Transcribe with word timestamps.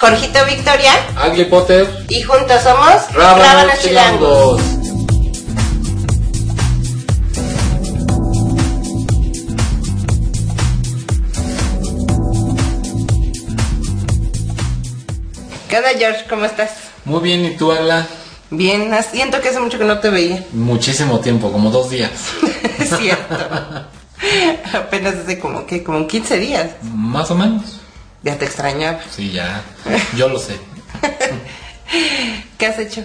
Jorgito 0.00 0.38
Victoria 0.46 0.92
Agli 1.16 1.44
Potter, 1.44 1.86
y 2.08 2.22
juntos 2.22 2.62
somos 2.62 3.12
Rábanos 3.12 3.78
Chilangos. 3.80 4.62
¿Qué 15.68 15.76
onda 15.76 15.90
George? 15.98 16.24
¿Cómo 16.28 16.44
estás? 16.44 16.70
Muy 17.04 17.20
bien, 17.20 17.44
¿y 17.44 17.56
tú, 17.56 17.70
Agla? 17.70 18.06
Bien, 18.50 18.90
siento 19.10 19.40
que 19.40 19.50
hace 19.50 19.60
mucho 19.60 19.78
que 19.78 19.84
no 19.84 19.98
te 19.98 20.10
veía. 20.10 20.44
Muchísimo 20.52 21.20
tiempo, 21.20 21.52
como 21.52 21.70
dos 21.70 21.90
días. 21.90 22.10
es 22.78 22.96
cierto. 22.96 23.36
Apenas 24.74 25.14
hace 25.16 25.38
como 25.38 25.66
que, 25.66 25.82
como 25.82 26.06
15 26.06 26.38
días. 26.38 26.70
Más 26.82 27.30
o 27.30 27.34
menos. 27.34 27.79
Ya 28.22 28.38
te 28.38 28.44
extrañaba. 28.44 29.00
Sí, 29.10 29.32
ya. 29.32 29.62
Yo 30.16 30.28
lo 30.28 30.38
sé. 30.38 30.58
¿Qué 32.58 32.66
has 32.66 32.78
hecho? 32.78 33.02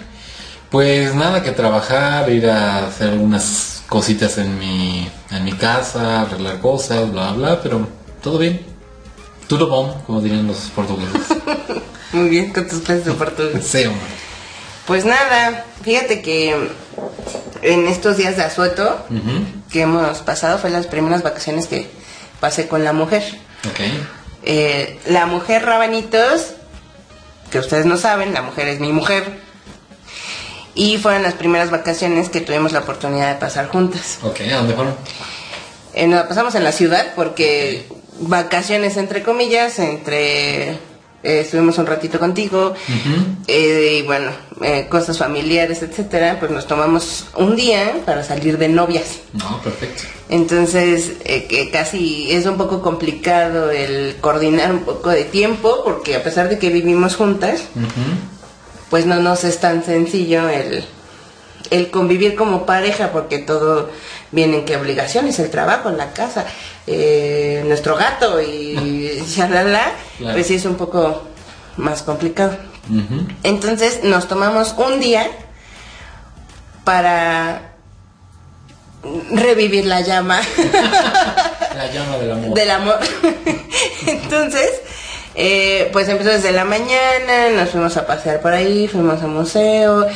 Pues 0.70 1.16
nada, 1.16 1.42
que 1.42 1.52
trabajar, 1.52 2.30
ir 2.30 2.50
a 2.50 2.88
hacer 2.88 3.10
algunas 3.10 3.84
cositas 3.88 4.38
en 4.38 4.60
mi, 4.60 5.10
en 5.32 5.44
mi 5.46 5.54
casa, 5.54 6.22
arreglar 6.22 6.60
cosas, 6.60 7.12
bla, 7.12 7.32
bla, 7.32 7.62
pero 7.62 7.88
todo 8.22 8.38
bien. 8.38 8.66
Tudo 9.48 9.68
bom, 9.68 10.02
como 10.06 10.22
dirían 10.22 10.48
los 10.48 10.58
portugueses. 10.76 11.22
Muy 12.12 12.30
bien, 12.30 12.52
con 12.52 12.68
tus 12.68 12.82
clases 12.82 13.06
de 13.06 13.14
portugués. 13.14 13.66
Sí, 13.66 13.86
hombre. 13.86 14.02
Pues 14.88 15.06
nada, 15.06 15.66
fíjate 15.84 16.22
que 16.22 16.70
en 17.62 17.88
estos 17.88 18.18
días 18.18 18.38
de 18.38 18.44
asueto 18.44 19.06
que 19.72 19.82
hemos 19.82 20.20
pasado 20.20 20.58
fue 20.60 20.70
las 20.70 20.88
primeras 20.88 21.24
vacaciones 21.24 21.68
que 21.68 21.90
pasé 22.40 22.68
con 22.68 22.84
la 22.84 22.94
mujer. 22.94 23.24
Ok. 23.68 23.80
Eh, 24.46 25.00
la 25.08 25.26
mujer 25.26 25.66
Rabanitos, 25.66 26.54
que 27.50 27.60
ustedes 27.60 27.86
no 27.86 27.98
saben, 27.98 28.34
la 28.34 28.42
mujer 28.42 28.68
es 28.68 28.80
mi 28.80 28.94
mujer. 28.94 29.44
Y 30.76 30.98
fueron 30.98 31.24
las 31.24 31.34
primeras 31.34 31.72
vacaciones 31.72 32.30
que 32.30 32.42
tuvimos 32.42 32.72
la 32.72 32.80
oportunidad 32.80 33.34
de 33.34 33.40
pasar 33.40 33.68
juntas. 33.68 34.20
Ok, 34.22 34.42
¿a 34.42 34.58
dónde 34.58 34.74
fueron? 34.74 34.96
Eh, 35.94 36.08
nos 36.08 36.20
la 36.20 36.28
pasamos 36.28 36.54
en 36.56 36.64
la 36.64 36.72
ciudad 36.72 37.14
porque 37.16 37.88
vacaciones 38.20 38.98
entre 38.98 39.24
comillas, 39.24 39.80
entre 39.80 40.78
eh, 41.26 41.40
estuvimos 41.42 41.78
un 41.80 41.88
ratito 41.88 42.20
contigo 42.20 42.74
eh, 43.48 44.00
y 44.00 44.02
bueno, 44.04 44.32
eh, 44.62 44.88
cosas 44.90 45.18
familiares, 45.18 45.82
etcétera, 45.82 46.38
pues 46.40 46.52
nos 46.52 46.68
tomamos 46.68 47.26
un 47.36 47.56
día 47.56 47.94
para 48.06 48.24
salir 48.24 48.58
de 48.58 48.70
novias. 48.70 49.20
No, 49.34 49.60
perfecto. 49.62 50.04
Entonces, 50.30 51.14
eh, 51.26 51.46
que 51.46 51.72
casi 51.72 52.32
es 52.32 52.46
un 52.46 52.58
poco 52.58 52.82
complicado 52.82 53.72
el 53.72 54.18
coordinar 54.22 54.72
un 54.72 54.84
poco 54.84 55.10
de 55.10 55.24
tiempo, 55.24 55.82
porque 55.84 56.16
a 56.16 56.24
pesar 56.24 56.48
de 56.50 56.60
que 56.60 56.70
vivimos 56.70 57.16
juntas, 57.16 57.64
pues 58.90 59.06
no 59.06 59.20
nos 59.20 59.44
es 59.44 59.60
tan 59.60 59.84
sencillo 59.84 60.48
el, 60.48 60.86
el 61.72 61.90
convivir 61.92 62.36
como 62.36 62.66
pareja, 62.66 63.12
porque 63.12 63.40
todo 63.40 63.90
viene 64.32 64.58
en 64.60 64.66
qué 64.66 64.76
obligaciones, 64.78 65.40
el 65.40 65.50
trabajo, 65.50 65.90
la 65.92 66.12
casa, 66.14 66.46
eh, 66.88 67.64
nuestro 67.68 67.96
gato 67.96 68.42
y 68.42 69.22
shalala, 69.28 69.92
Claro. 70.18 70.34
pues 70.36 70.48
sí 70.48 70.56
es 70.56 70.66
un 70.66 70.76
poco 70.76 71.24
más 71.78 72.02
complicado. 72.04 72.58
Entonces 73.44 74.04
nos 74.04 74.28
tomamos 74.28 74.76
un 74.78 75.00
día 75.00 75.28
para 76.84 77.72
revivir 79.32 79.86
la 79.86 80.02
llama 80.02 80.40
La 81.76 81.92
llama 81.92 82.18
del 82.18 82.32
amor. 82.32 82.54
del 82.54 82.72
amor. 82.72 83.00
Entonces, 84.08 84.70
eh, 85.36 85.90
pues 85.92 86.08
empezó 86.08 86.30
desde 86.30 86.52
la 86.52 86.66
mañana, 86.66 87.50
nos 87.56 87.70
fuimos 87.70 87.96
a 87.98 88.08
pasear 88.08 88.42
por 88.42 88.54
ahí, 88.54 88.88
fuimos 88.88 89.22
al 89.22 89.30
museo, 89.30 90.08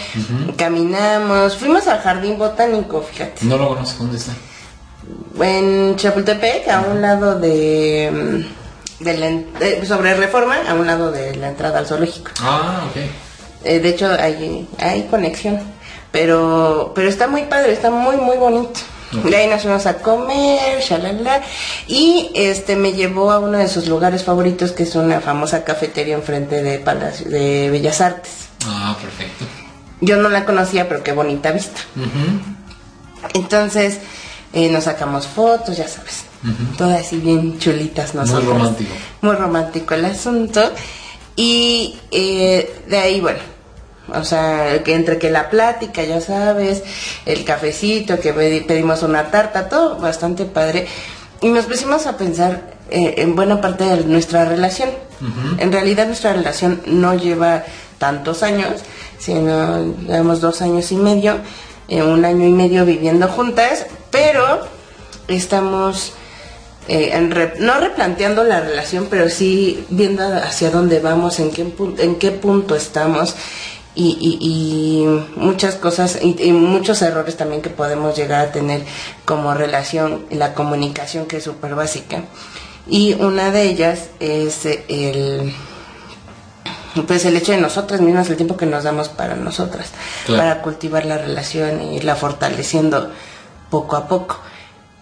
caminamos, 0.57 1.57
fuimos 1.57 1.88
al 1.88 2.00
jardín 2.00 2.38
botánico, 2.38 3.02
fíjate, 3.02 3.46
No 3.46 3.58
lo 3.58 3.68
conozco, 3.69 4.03
¿dónde 4.03 4.18
está? 4.18 4.34
en 5.41 5.96
Chapultepec, 5.96 6.68
a 6.68 6.81
un 6.81 7.02
lado 7.02 7.40
de, 7.40 8.09
mm, 8.12 9.03
de 9.03 9.18
la 9.18 9.85
sobre 9.85 10.13
Reforma, 10.13 10.58
a 10.68 10.74
un 10.74 10.85
lado 10.88 11.12
de 11.12 11.35
la 11.35 11.50
entrada 11.50 11.79
al 11.79 11.88
zoológico. 11.88 12.31
Ah, 12.41 12.81
ok. 12.90 12.97
Eh, 13.63 13.79
de 13.79 13.90
hecho, 13.90 14.09
hay, 14.19 14.68
hay 14.79 15.03
conexión. 15.03 15.59
Pero, 16.12 16.91
pero 16.96 17.08
está 17.08 17.28
muy 17.28 17.44
padre, 17.44 17.74
está 17.74 17.90
muy, 17.91 18.18
muy 18.18 18.38
bonito. 18.38 18.79
De 19.12 19.36
ahí 19.36 19.47
nos 19.47 19.64
fuimos 19.64 19.86
a 19.86 19.96
comer, 19.96 20.81
shalala. 20.81 21.42
Y 21.88 22.30
este 22.36 22.75
me 22.75 22.94
llevó 22.94 23.31
a 23.31 23.40
uno 23.40 23.58
de 23.58 23.68
sus 23.68 23.88
lugares 23.88 24.24
favoritos, 24.24 24.72
que 24.72 24.84
es 24.84 24.96
una 24.96 25.20
famosa 25.22 25.64
cafetería 25.64 26.16
enfrente 26.16 26.62
de 26.62 26.80
Palacio 26.80 27.30
de 27.30 27.70
Bellas 27.70 28.02
Artes. 28.02 28.50
Ah, 28.66 28.96
perfecto. 29.02 29.46
Yo 30.02 30.18
no 30.18 30.30
la 30.30 30.46
conocía, 30.46 30.88
pero 30.88 31.03
qué 31.03 31.12
bonita 31.12 31.52
vista. 31.52 31.81
Entonces, 33.34 34.00
eh, 34.53 34.70
nos 34.70 34.86
sacamos 34.86 35.28
fotos, 35.28 35.78
ya 35.78 35.88
sabes. 35.88 36.26
Todas 36.78 37.02
así 37.02 37.18
bien 37.18 37.59
chulitas 37.59 38.16
nosotros. 38.16 38.46
Muy 38.46 38.53
romántico. 38.53 38.96
Muy 39.22 39.36
romántico 39.36 39.94
el 39.94 40.06
asunto. 40.06 40.72
Y 41.36 41.97
eh, 42.12 42.84
de 42.88 42.97
ahí, 42.97 43.20
bueno, 43.20 43.40
o 44.14 44.24
sea, 44.24 44.81
que 44.84 44.94
entre 44.96 45.18
que 45.18 45.30
la 45.30 45.50
plática, 45.50 46.03
ya 46.03 46.22
sabes, 46.22 46.84
el 47.25 47.44
cafecito, 47.46 48.20
que 48.20 48.34
pedi- 48.36 48.66
pedimos 48.66 49.03
una 49.03 49.31
tarta, 49.31 49.70
todo 49.70 49.97
bastante 49.97 50.46
padre. 50.46 50.88
Y 51.42 51.50
nos 51.50 51.66
pusimos 51.66 52.06
a 52.08 52.18
pensar 52.18 52.74
eh, 52.90 53.16
en 53.18 53.36
buena 53.36 53.62
parte 53.62 53.84
de 53.86 54.03
nuestra 54.06 54.46
relación. 54.46 54.90
En 55.58 55.72
realidad 55.72 56.08
nuestra 56.08 56.31
relación 56.34 56.81
no 56.86 57.14
lleva 57.14 57.64
tantos 57.97 58.42
años, 58.44 58.81
sino 59.18 59.94
llevamos 60.08 60.40
dos 60.41 60.62
años 60.62 60.91
y 60.91 60.96
medio, 60.96 61.38
eh, 61.90 62.02
un 62.02 62.24
año 62.24 62.47
y 62.47 62.52
medio 62.52 62.86
viviendo 62.86 63.28
juntas, 63.28 63.86
pero 64.12 64.62
estamos 65.28 66.14
eh, 66.88 67.12
en 67.14 67.31
re- 67.31 67.53
no 67.59 67.80
replanteando 67.80 68.44
la 68.44 68.62
relación, 68.62 69.08
pero 69.09 69.30
sí 69.30 69.86
viendo 69.90 70.24
hacia 70.24 70.72
dónde 70.72 71.00
vamos, 71.00 71.40
en 71.40 71.52
qué, 71.52 71.68
en 72.00 72.16
qué 72.16 72.31
punto 72.31 72.76
estamos 72.76 73.36
y, 73.99 74.17
y- 74.19 75.03
y 75.03 75.39
muchas 75.39 75.75
cosas 75.75 76.19
y, 76.21 76.35
y 76.41 76.51
muchos 76.53 77.01
errores 77.01 77.35
también 77.37 77.61
que 77.61 77.69
podemos 77.69 78.15
llegar 78.17 78.47
a 78.47 78.51
tener 78.51 78.83
como 79.25 79.53
relación, 79.53 80.25
la 80.31 80.53
comunicación 80.53 81.25
que 81.25 81.37
es 81.37 81.43
súper 81.43 81.75
básica. 81.75 82.23
Y 82.87 83.13
una 83.15 83.51
de 83.51 83.63
ellas 83.63 84.09
es 84.19 84.65
el 84.65 85.53
pues 87.07 87.23
el 87.25 87.37
hecho 87.37 87.51
de 87.51 87.59
nosotras 87.59 88.01
mismas, 88.01 88.29
el 88.29 88.35
tiempo 88.35 88.57
que 88.57 88.65
nos 88.65 88.83
damos 88.83 89.09
para 89.09 89.35
nosotras, 89.35 89.89
Claro. 90.25 90.41
para 90.41 90.61
cultivar 90.61 91.05
la 91.05 91.17
relación 91.17 91.81
y 91.81 91.97
irla 91.97 92.16
fortaleciendo 92.16 93.11
poco 93.69 93.95
a 93.95 94.07
poco. 94.07 94.37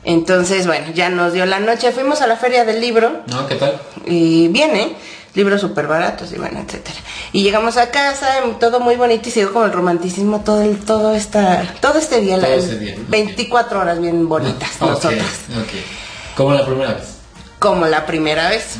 Entonces, 0.03 0.67
bueno, 0.67 0.87
ya 0.93 1.09
nos 1.09 1.33
dio 1.33 1.45
la 1.45 1.59
noche, 1.59 1.91
fuimos 1.91 2.21
a 2.21 2.27
la 2.27 2.35
feria 2.37 2.65
del 2.65 2.79
libro 2.81 3.21
No, 3.27 3.47
¿qué 3.47 3.55
tal? 3.55 3.79
y 4.05 4.47
viene 4.49 4.95
libros 5.37 5.61
súper 5.61 5.87
baratos 5.87 6.33
y 6.33 6.37
bueno, 6.37 6.59
etcétera. 6.59 6.97
Y 7.31 7.43
llegamos 7.43 7.77
a 7.77 7.89
casa, 7.91 8.27
todo 8.59 8.81
muy 8.81 8.95
bonito 8.97 9.29
y 9.29 9.31
siguió 9.31 9.53
como 9.53 9.65
el 9.65 9.71
romanticismo 9.71 10.41
todo 10.41 10.61
el, 10.63 10.79
todo 10.79 11.13
esta, 11.15 11.75
todo 11.79 11.97
este 11.99 12.19
día, 12.19 12.37
Todo 12.39 12.49
la- 12.49 12.55
ese 12.55 12.77
día, 12.79 12.95
ok. 12.95 13.07
24 13.09 13.79
horas 13.79 14.01
bien 14.01 14.27
bonitas 14.27 14.81
nosotras. 14.81 15.23
Como 16.35 16.53
la 16.53 16.65
primera 16.65 16.93
vez. 16.93 17.03
como 17.59 17.85
la 17.85 18.05
primera 18.05 18.49
vez. 18.49 18.75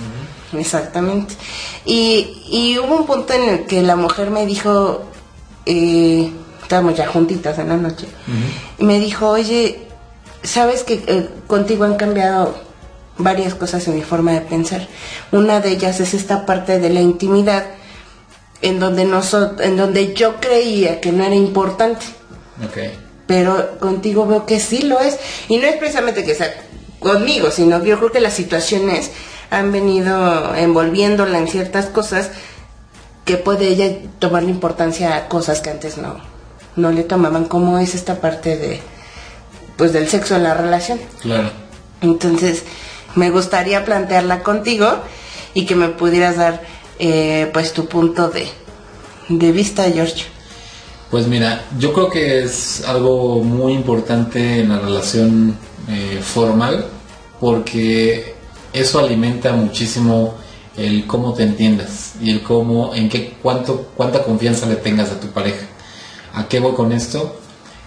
Exactamente. 0.54 1.36
Y, 1.86 2.44
y 2.50 2.78
hubo 2.80 2.96
un 2.98 3.06
punto 3.06 3.34
en 3.34 3.44
el 3.50 3.66
que 3.66 3.82
la 3.82 3.96
mujer 3.96 4.30
me 4.32 4.46
dijo, 4.46 5.04
eh, 5.66 6.32
estábamos 6.62 6.96
ya 6.96 7.08
juntitas 7.08 7.58
en 7.60 7.70
la 7.70 7.78
noche, 7.78 8.08
y 8.78 8.84
me 8.84 9.00
dijo, 9.00 9.30
oye, 9.30 9.88
sabes 10.44 10.84
que 10.84 11.04
eh, 11.08 11.30
contigo 11.48 11.84
han 11.86 11.96
cambiado 11.96 12.56
varias 13.18 13.56
cosas 13.56 13.88
en 13.88 13.96
mi 13.96 14.04
forma 14.04 14.32
de 14.34 14.42
pensar. 14.42 14.88
Una 15.32 15.60
de 15.60 15.72
ellas 15.72 16.00
es 16.00 16.14
esta 16.14 16.46
parte 16.46 16.80
de 16.80 16.90
la 16.90 17.02
intimidad, 17.02 17.66
en 18.62 18.80
donde, 18.80 19.06
noso- 19.06 19.60
en 19.62 19.78
donde 19.78 20.14
yo 20.14 20.36
creía 20.40 21.00
que 21.02 21.12
no 21.12 21.24
era 21.24 21.36
importante 21.36 22.06
Ok. 22.66 22.78
pero 23.28 23.78
contigo 23.80 24.26
veo 24.26 24.46
que 24.46 24.60
sí 24.60 24.82
lo 24.82 25.00
es. 25.00 25.18
Y 25.48 25.58
no 25.58 25.68
es 25.68 25.76
precisamente 25.78 26.24
que 26.24 26.34
sea 26.36 26.54
conmigo, 27.00 27.52
sino 27.52 27.82
que 27.82 27.90
yo 27.90 27.98
creo 28.00 28.12
que 28.12 28.20
las 28.20 28.34
situaciones 28.34 29.12
han 29.52 29.72
venido 29.72 30.56
envolviéndola 30.56 31.38
en 31.38 31.48
ciertas 31.48 31.86
cosas 31.88 32.32
que 33.26 33.38
puede 33.38 33.68
ella 33.68 33.98
tomarle 34.20 34.50
importancia 34.50 35.16
a 35.16 35.28
cosas 35.28 35.60
que 35.62 35.70
antes 35.70 35.98
no, 35.98 36.18
no 36.76 36.92
le 36.92 37.04
tomaban, 37.04 37.46
como 37.46 37.78
es 37.78 37.94
esta 37.94 38.16
parte 38.22 38.58
de 38.58 38.80
pues 39.76 39.94
del 39.94 40.08
sexo 40.08 40.36
en 40.36 40.44
la 40.44 40.54
relación. 40.56 41.00
Claro. 41.22 41.52
Entonces, 42.02 42.64
me 43.18 43.32
gustaría 43.32 43.84
plantearla 43.84 44.44
contigo 44.44 44.88
y 45.54 45.66
que 45.66 45.76
me 45.76 45.90
pudieras 45.90 46.38
dar 46.38 46.62
eh, 47.00 47.50
pues 47.52 47.74
tu 47.74 47.88
punto 47.88 48.30
de, 48.30 48.48
de 49.28 49.52
vista, 49.52 49.84
George. 49.92 50.26
Pues 51.10 51.28
mira, 51.28 51.66
yo 51.80 51.94
creo 51.94 52.10
que 52.10 52.44
es 52.44 52.84
algo 52.86 53.42
muy 53.42 53.74
importante 53.74 54.60
en 54.60 54.70
la 54.70 54.80
relación 54.80 55.58
eh, 55.90 56.20
formal 56.22 56.86
porque 57.40 58.36
eso 58.74 59.00
alimenta 59.00 59.54
muchísimo 59.54 60.36
el 60.76 61.08
cómo 61.08 61.34
te 61.34 61.44
entiendas 61.44 62.14
y 62.22 62.30
el 62.30 62.44
cómo, 62.44 62.94
en 62.94 63.10
qué, 63.10 63.34
cuánto, 63.42 63.90
cuánta 63.96 64.24
confianza 64.24 64.68
le 64.68 64.76
tengas 64.76 65.12
a 65.12 65.20
tu 65.20 65.28
pareja. 65.28 65.66
¿A 66.34 66.48
qué 66.48 66.60
voy 66.60 66.74
con 66.74 66.92
esto? 66.92 67.40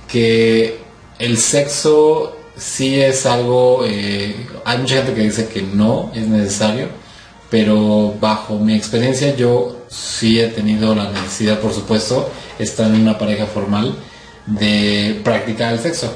Que 0.08 0.80
el 1.20 1.36
sexo 1.38 2.39
sí 2.60 3.00
es 3.00 3.26
algo, 3.26 3.84
eh, 3.86 4.46
hay 4.64 4.78
mucha 4.78 4.96
gente 4.96 5.14
que 5.14 5.22
dice 5.22 5.48
que 5.48 5.62
no 5.62 6.12
es 6.14 6.28
necesario, 6.28 6.88
pero 7.48 8.14
bajo 8.20 8.58
mi 8.58 8.74
experiencia 8.74 9.34
yo 9.34 9.84
sí 9.88 10.38
he 10.38 10.48
tenido 10.48 10.94
la 10.94 11.10
necesidad, 11.10 11.58
por 11.58 11.72
supuesto, 11.72 12.30
estar 12.58 12.86
en 12.86 13.00
una 13.00 13.18
pareja 13.18 13.46
formal 13.46 13.94
de 14.46 15.20
practicar 15.24 15.72
el 15.72 15.80
sexo 15.80 16.12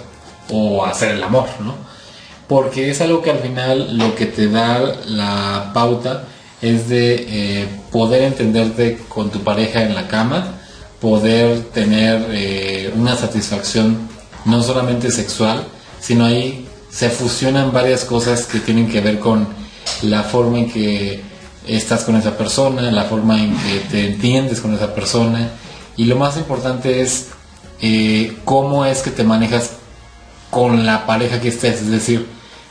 o 0.51 0.85
hacer 0.85 1.13
el 1.13 1.23
amor, 1.23 1.47
¿no? 1.61 1.75
Porque 2.47 2.91
es 2.91 3.01
algo 3.01 3.23
que 3.23 3.31
al 3.31 3.39
final 3.39 3.97
lo 3.97 4.15
que 4.15 4.27
te 4.27 4.49
da 4.49 4.81
la 5.07 5.71
pauta 5.73 6.25
es 6.61 6.89
de 6.89 7.15
eh, 7.63 7.69
poder 7.91 8.23
entenderte 8.23 8.99
con 9.09 9.31
tu 9.31 9.41
pareja 9.41 9.83
en 9.83 9.95
la 9.95 10.09
cama, 10.09 10.59
poder 11.01 11.63
tener 11.73 12.27
eh, 12.31 12.93
una 12.95 13.17
satisfacción 13.17 14.09
no 14.45 14.63
solamente 14.63 15.11
sexual, 15.11 15.67
sino 16.05 16.27
ahí 16.27 16.69
se 16.91 17.09
fusionan 17.09 17.73
varias 17.73 18.05
cosas 18.05 18.45
que 18.45 18.61
tienen 18.61 18.91
que 18.91 19.01
ver 19.01 19.19
con 19.19 19.49
la 20.03 20.23
forma 20.23 20.59
en 20.59 20.71
que 20.71 21.23
estás 21.67 22.05
con 22.05 22.17
esa 22.17 22.37
persona, 22.37 22.83
la 22.91 23.05
forma 23.05 23.43
en 23.43 23.57
que 23.57 23.79
te 23.91 24.07
entiendes 24.09 24.61
con 24.61 24.75
esa 24.75 24.95
persona. 24.95 25.49
Y 25.97 26.05
lo 26.05 26.17
más 26.17 26.37
importante 26.37 27.01
es 27.01 27.29
eh, 27.81 28.37
cómo 28.45 28.85
es 28.85 29.01
que 29.01 29.11
te 29.11 29.25
manejas 29.25 29.71
con 30.51 30.85
la 30.85 31.07
pareja 31.07 31.41
que 31.41 31.49
estés, 31.49 31.81
es 31.81 31.91
decir, 31.91 32.27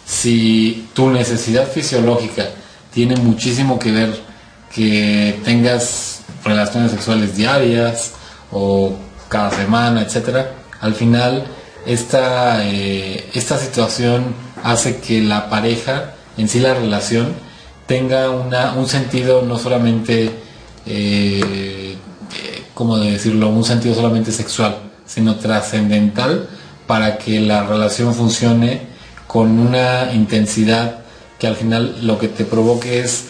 si 0.05 0.87
tu 0.93 1.09
necesidad 1.09 1.67
fisiológica 1.67 2.49
tiene 2.93 3.15
muchísimo 3.15 3.79
que 3.79 3.91
ver 3.91 4.21
que 4.73 5.39
tengas 5.43 6.19
relaciones 6.45 6.91
sexuales 6.91 7.35
diarias 7.35 8.11
o 8.51 8.95
cada 9.27 9.49
semana, 9.49 10.03
etcétera, 10.03 10.51
al 10.79 10.93
final 10.93 11.45
esta, 11.85 12.65
eh, 12.65 13.29
esta 13.33 13.57
situación 13.57 14.33
hace 14.63 14.97
que 14.97 15.21
la 15.21 15.49
pareja, 15.49 16.13
en 16.37 16.47
sí 16.47 16.59
la 16.59 16.73
relación, 16.73 17.33
tenga 17.87 18.29
una, 18.29 18.73
un 18.73 18.87
sentido 18.87 19.41
no 19.41 19.57
solamente, 19.57 20.31
eh, 20.85 21.95
como 22.73 22.97
de 22.97 23.11
decirlo, 23.11 23.49
un 23.49 23.63
sentido 23.63 23.95
solamente 23.95 24.31
sexual, 24.31 24.77
sino 25.05 25.35
trascendental 25.35 26.49
para 26.87 27.17
que 27.17 27.39
la 27.39 27.63
relación 27.63 28.13
funcione 28.13 28.81
con 29.27 29.59
una 29.59 30.13
intensidad 30.13 30.99
que 31.39 31.47
al 31.47 31.55
final 31.55 31.97
lo 32.01 32.19
que 32.19 32.27
te 32.27 32.45
provoque 32.45 32.99
es 32.99 33.25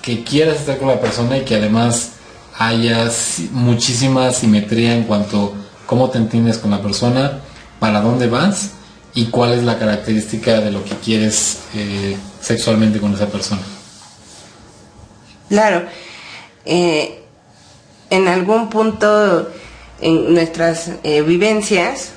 que 0.00 0.24
quieras 0.24 0.56
estar 0.56 0.78
con 0.78 0.88
la 0.88 1.00
persona 1.00 1.38
y 1.38 1.42
que 1.42 1.56
además 1.56 2.12
haya 2.58 3.08
muchísima 3.52 4.32
simetría 4.32 4.94
en 4.94 5.04
cuanto 5.04 5.54
a 5.54 5.86
cómo 5.86 6.10
te 6.10 6.18
entiendes 6.18 6.58
con 6.58 6.70
la 6.70 6.82
persona, 6.82 7.40
para 7.82 8.00
dónde 8.00 8.28
vas 8.28 8.70
y 9.12 9.24
cuál 9.24 9.54
es 9.54 9.64
la 9.64 9.76
característica 9.76 10.60
de 10.60 10.70
lo 10.70 10.84
que 10.84 10.94
quieres 11.04 11.62
eh, 11.74 12.16
sexualmente 12.40 13.00
con 13.00 13.12
esa 13.12 13.26
persona. 13.26 13.60
Claro, 15.48 15.82
eh, 16.64 17.24
en 18.08 18.28
algún 18.28 18.70
punto 18.70 19.50
en 20.00 20.32
nuestras 20.32 20.92
eh, 21.02 21.22
vivencias, 21.22 22.10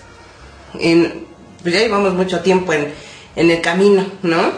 en, 0.80 1.26
pues 1.64 1.74
ya 1.74 1.82
llevamos 1.82 2.14
mucho 2.14 2.42
tiempo 2.42 2.72
en, 2.72 2.94
en 3.36 3.50
el 3.50 3.60
camino, 3.62 4.06
¿no? 4.22 4.52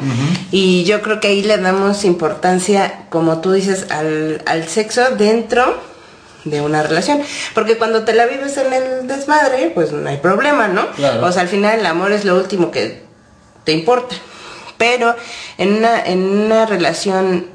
Y 0.52 0.84
yo 0.84 1.02
creo 1.02 1.22
que 1.22 1.30
ahí 1.30 1.42
le 1.42 1.58
damos 1.58 2.04
importancia, 2.04 3.06
como 3.10 3.40
tú 3.40 3.54
dices, 3.54 3.88
al, 3.92 4.42
al 4.46 4.68
sexo 4.68 5.16
dentro 5.16 5.82
de 6.50 6.62
una 6.62 6.84
relación. 6.84 7.22
Porque 7.54 7.78
cuando 7.78 8.04
te 8.04 8.14
la 8.14 8.26
vives 8.26 8.58
en 8.58 8.74
el 8.74 9.08
desmadre, 9.08 9.72
pues 9.74 9.92
no 9.92 10.08
hay 10.10 10.18
problema, 10.18 10.68
¿no? 10.68 10.88
O 11.22 11.32
sea, 11.32 11.42
al 11.42 11.48
final 11.48 11.80
el 11.80 11.86
amor 11.86 12.12
es 12.12 12.26
lo 12.26 12.36
último 12.36 12.72
que 12.72 13.04
te 13.64 13.72
importa. 13.72 14.16
Pero 14.78 15.16
en 15.58 15.74
una, 15.74 16.04
en 16.04 16.24
una 16.24 16.66
relación 16.66 17.48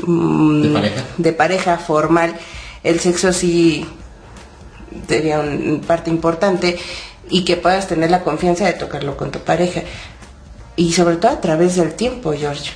mm, 0.00 0.62
¿De, 0.62 0.68
pareja? 0.68 1.04
de 1.18 1.32
pareja 1.32 1.78
formal, 1.78 2.36
el 2.82 3.00
sexo 3.00 3.32
sí 3.32 3.86
sería 5.08 5.40
una 5.40 5.80
parte 5.82 6.10
importante 6.10 6.78
y 7.28 7.44
que 7.44 7.56
puedas 7.56 7.88
tener 7.88 8.10
la 8.10 8.22
confianza 8.22 8.66
de 8.66 8.74
tocarlo 8.74 9.16
con 9.16 9.30
tu 9.30 9.40
pareja. 9.40 9.82
Y 10.76 10.92
sobre 10.92 11.16
todo 11.16 11.32
a 11.32 11.40
través 11.40 11.76
del 11.76 11.94
tiempo, 11.94 12.32
George. 12.32 12.70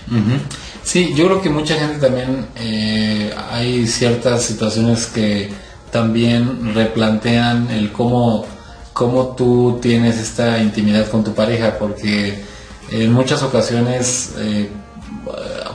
Sí, 0.83 1.13
yo 1.15 1.27
creo 1.27 1.43
que 1.43 1.51
mucha 1.51 1.75
gente 1.75 1.99
también, 1.99 2.47
eh, 2.57 3.33
hay 3.51 3.87
ciertas 3.87 4.43
situaciones 4.43 5.07
que 5.07 5.51
también 5.91 6.75
replantean 6.75 7.71
el 7.71 7.93
cómo, 7.93 8.47
cómo 8.95 9.35
tú 9.37 9.79
tienes 9.83 10.19
esta 10.19 10.59
intimidad 10.59 11.09
con 11.11 11.23
tu 11.23 11.35
pareja, 11.35 11.77
porque 11.79 12.43
en 12.91 13.13
muchas 13.13 13.43
ocasiones 13.43 14.33
eh, 14.39 14.71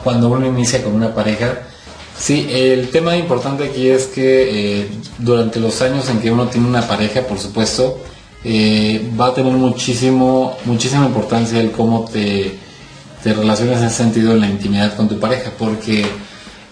cuando 0.04 0.30
uno 0.30 0.46
inicia 0.46 0.84
con 0.84 0.94
una 0.94 1.14
pareja, 1.14 1.60
sí, 2.18 2.48
el 2.50 2.90
tema 2.90 3.16
importante 3.16 3.66
aquí 3.66 3.88
es 3.88 4.08
que 4.08 4.82
eh, 4.82 4.90
durante 5.20 5.60
los 5.60 5.82
años 5.82 6.10
en 6.10 6.20
que 6.20 6.32
uno 6.32 6.48
tiene 6.48 6.68
una 6.68 6.88
pareja, 6.88 7.22
por 7.22 7.40
supuesto, 7.40 8.02
va 8.44 9.28
a 9.28 9.34
tener 9.34 9.54
muchísimo, 9.54 10.58
muchísima 10.66 11.06
importancia 11.06 11.60
el 11.60 11.72
cómo 11.72 12.06
te 12.06 12.66
te 13.26 13.34
relaciones 13.34 13.80
en 13.80 13.86
ese 13.86 13.96
sentido 13.96 14.34
en 14.34 14.42
la 14.42 14.48
intimidad 14.48 14.96
con 14.96 15.10
tu 15.10 15.20
pareja, 15.20 15.50
porque 15.58 16.06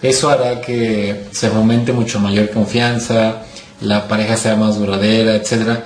eso 0.00 0.30
hará 0.30 0.60
que 0.60 1.26
se 1.32 1.50
fomente 1.50 1.92
mucho 1.92 2.20
mayor 2.20 2.50
confianza, 2.50 3.42
la 3.80 4.06
pareja 4.06 4.36
sea 4.36 4.54
más 4.54 4.78
duradera, 4.78 5.34
etc. 5.34 5.80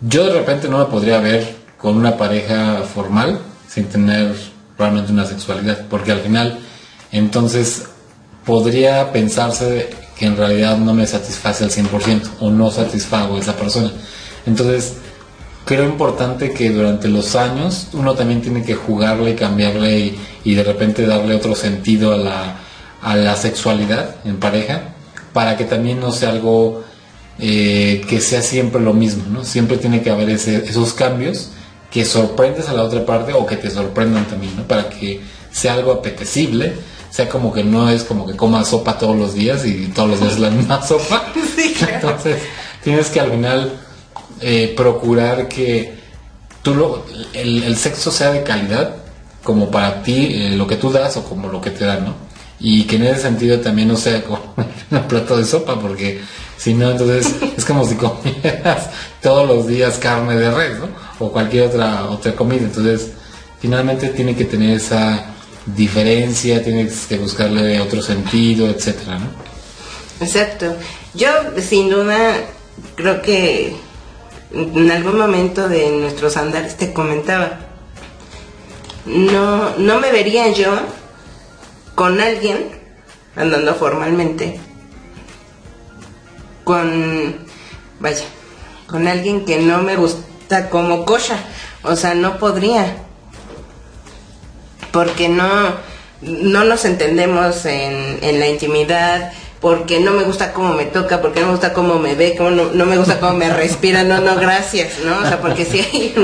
Yo 0.00 0.24
de 0.24 0.32
repente 0.32 0.66
no 0.66 0.78
me 0.78 0.86
podría 0.86 1.20
ver 1.20 1.54
con 1.76 1.98
una 1.98 2.16
pareja 2.16 2.84
formal 2.94 3.38
sin 3.68 3.84
tener 3.84 4.34
realmente 4.78 5.12
una 5.12 5.26
sexualidad, 5.26 5.84
porque 5.90 6.12
al 6.12 6.20
final 6.20 6.58
entonces 7.12 7.84
podría 8.46 9.12
pensarse 9.12 9.90
que 10.18 10.24
en 10.24 10.38
realidad 10.38 10.78
no 10.78 10.94
me 10.94 11.06
satisface 11.06 11.64
al 11.64 11.70
100% 11.70 12.22
o 12.40 12.48
no 12.48 12.70
satisfago 12.70 13.36
a 13.36 13.40
esa 13.40 13.56
persona. 13.56 13.92
Entonces, 14.46 14.94
creo 15.64 15.84
importante 15.84 16.52
que 16.52 16.70
durante 16.70 17.08
los 17.08 17.36
años 17.36 17.88
uno 17.92 18.14
también 18.14 18.42
tiene 18.42 18.62
que 18.62 18.74
jugarle 18.74 19.32
y 19.32 19.34
cambiarle 19.34 20.14
y, 20.44 20.54
de 20.54 20.62
repente 20.62 21.06
darle 21.06 21.34
otro 21.34 21.54
sentido 21.54 22.12
a 22.12 22.16
la, 22.16 22.56
a 23.02 23.16
la, 23.16 23.36
sexualidad 23.36 24.16
en 24.24 24.38
pareja 24.38 24.94
para 25.32 25.56
que 25.56 25.64
también 25.64 26.00
no 26.00 26.12
sea 26.12 26.30
algo 26.30 26.84
eh, 27.38 28.04
que 28.08 28.20
sea 28.20 28.42
siempre 28.42 28.80
lo 28.80 28.94
mismo, 28.94 29.24
¿no? 29.28 29.44
Siempre 29.44 29.78
tiene 29.78 30.02
que 30.02 30.10
haber 30.10 30.30
esos 30.30 30.92
cambios 30.92 31.50
que 31.90 32.04
sorprendes 32.04 32.68
a 32.68 32.74
la 32.74 32.82
otra 32.82 33.06
parte 33.06 33.32
o 33.32 33.46
que 33.46 33.56
te 33.56 33.70
sorprendan 33.70 34.26
también, 34.26 34.56
¿no? 34.56 34.64
Para 34.64 34.88
que 34.88 35.20
sea 35.50 35.74
algo 35.74 35.92
apetecible, 35.92 36.74
sea 37.10 37.28
como 37.28 37.52
que 37.52 37.64
no 37.64 37.88
es 37.88 38.04
como 38.04 38.26
que 38.26 38.36
comas 38.36 38.68
sopa 38.68 38.98
todos 38.98 39.16
los 39.16 39.34
días 39.34 39.64
y 39.64 39.86
todos 39.86 40.10
los 40.10 40.20
días 40.20 40.38
la 40.38 40.50
misma 40.50 40.82
sopa. 40.82 41.32
Entonces, 41.94 42.42
tienes 42.82 43.08
que 43.08 43.20
al 43.20 43.30
final 43.30 43.83
eh, 44.46 44.74
procurar 44.76 45.48
que 45.48 45.94
tú 46.60 46.74
lo, 46.74 47.06
el, 47.32 47.74
sexo 47.78 48.10
sea 48.10 48.30
de 48.30 48.42
calidad, 48.42 48.96
como 49.42 49.70
para 49.70 50.02
ti 50.02 50.34
eh, 50.34 50.50
lo 50.54 50.66
que 50.66 50.76
tú 50.76 50.92
das 50.92 51.16
o 51.16 51.24
como 51.24 51.48
lo 51.48 51.62
que 51.62 51.70
te 51.70 51.86
dan, 51.86 52.04
¿no? 52.04 52.14
Y 52.60 52.84
que 52.84 52.96
en 52.96 53.04
ese 53.04 53.22
sentido 53.22 53.60
también 53.60 53.88
no 53.88 53.96
sea 53.96 54.22
como 54.22 54.54
un 54.90 55.02
plato 55.08 55.38
de 55.38 55.46
sopa, 55.46 55.80
porque 55.80 56.20
si 56.58 56.74
no, 56.74 56.90
entonces 56.90 57.34
es 57.56 57.64
como 57.64 57.86
si 57.86 57.94
comieras 57.94 58.90
todos 59.22 59.48
los 59.48 59.66
días 59.66 59.96
carne 59.96 60.36
de 60.36 60.50
res, 60.50 60.78
¿no? 60.78 60.88
O 61.20 61.32
cualquier 61.32 61.68
otra, 61.68 62.04
otra 62.04 62.34
comida. 62.34 62.64
Entonces, 62.64 63.12
finalmente 63.62 64.10
tiene 64.10 64.36
que 64.36 64.44
tener 64.44 64.76
esa 64.76 65.24
diferencia, 65.64 66.62
tienes 66.62 67.06
que 67.06 67.16
buscarle 67.16 67.80
otro 67.80 68.02
sentido, 68.02 68.68
etcétera, 68.68 69.20
¿no? 69.20 69.26
Exacto. 70.20 70.76
Yo, 71.14 71.28
sin 71.66 71.88
duda, 71.88 72.36
creo 72.94 73.22
que 73.22 73.74
en 74.54 74.90
algún 74.90 75.18
momento 75.18 75.68
de 75.68 75.90
nuestros 75.90 76.36
andares 76.36 76.76
te 76.76 76.92
comentaba, 76.92 77.58
no, 79.06 79.76
no 79.76 80.00
me 80.00 80.12
vería 80.12 80.48
yo 80.52 80.72
con 81.94 82.20
alguien 82.20 82.70
andando 83.36 83.74
formalmente 83.74 84.60
con, 86.64 87.36
vaya, 88.00 88.24
con 88.86 89.06
alguien 89.06 89.44
que 89.44 89.58
no 89.58 89.82
me 89.82 89.96
gusta 89.96 90.70
como 90.70 91.04
kosha. 91.04 91.38
O 91.82 91.94
sea, 91.94 92.14
no 92.14 92.38
podría. 92.38 92.96
Porque 94.90 95.28
no, 95.28 95.74
no 96.22 96.64
nos 96.64 96.84
entendemos 96.84 97.66
en, 97.66 98.18
en 98.22 98.40
la 98.40 98.48
intimidad, 98.48 99.32
porque 99.64 99.98
no 99.98 100.10
me 100.10 100.24
gusta 100.24 100.52
cómo 100.52 100.74
me 100.74 100.84
toca, 100.84 101.22
porque 101.22 101.40
no 101.40 101.46
me 101.46 101.52
gusta 101.52 101.72
cómo 101.72 101.98
me 101.98 102.14
ve, 102.14 102.36
como 102.36 102.50
no, 102.50 102.66
no, 102.74 102.84
me 102.84 102.98
gusta 102.98 103.18
cómo 103.18 103.32
me 103.32 103.48
respira, 103.48 104.04
no, 104.04 104.20
no, 104.20 104.36
gracias, 104.36 104.98
¿no? 104.98 105.20
O 105.20 105.22
sea, 105.26 105.40
porque 105.40 105.64
si 105.64 105.80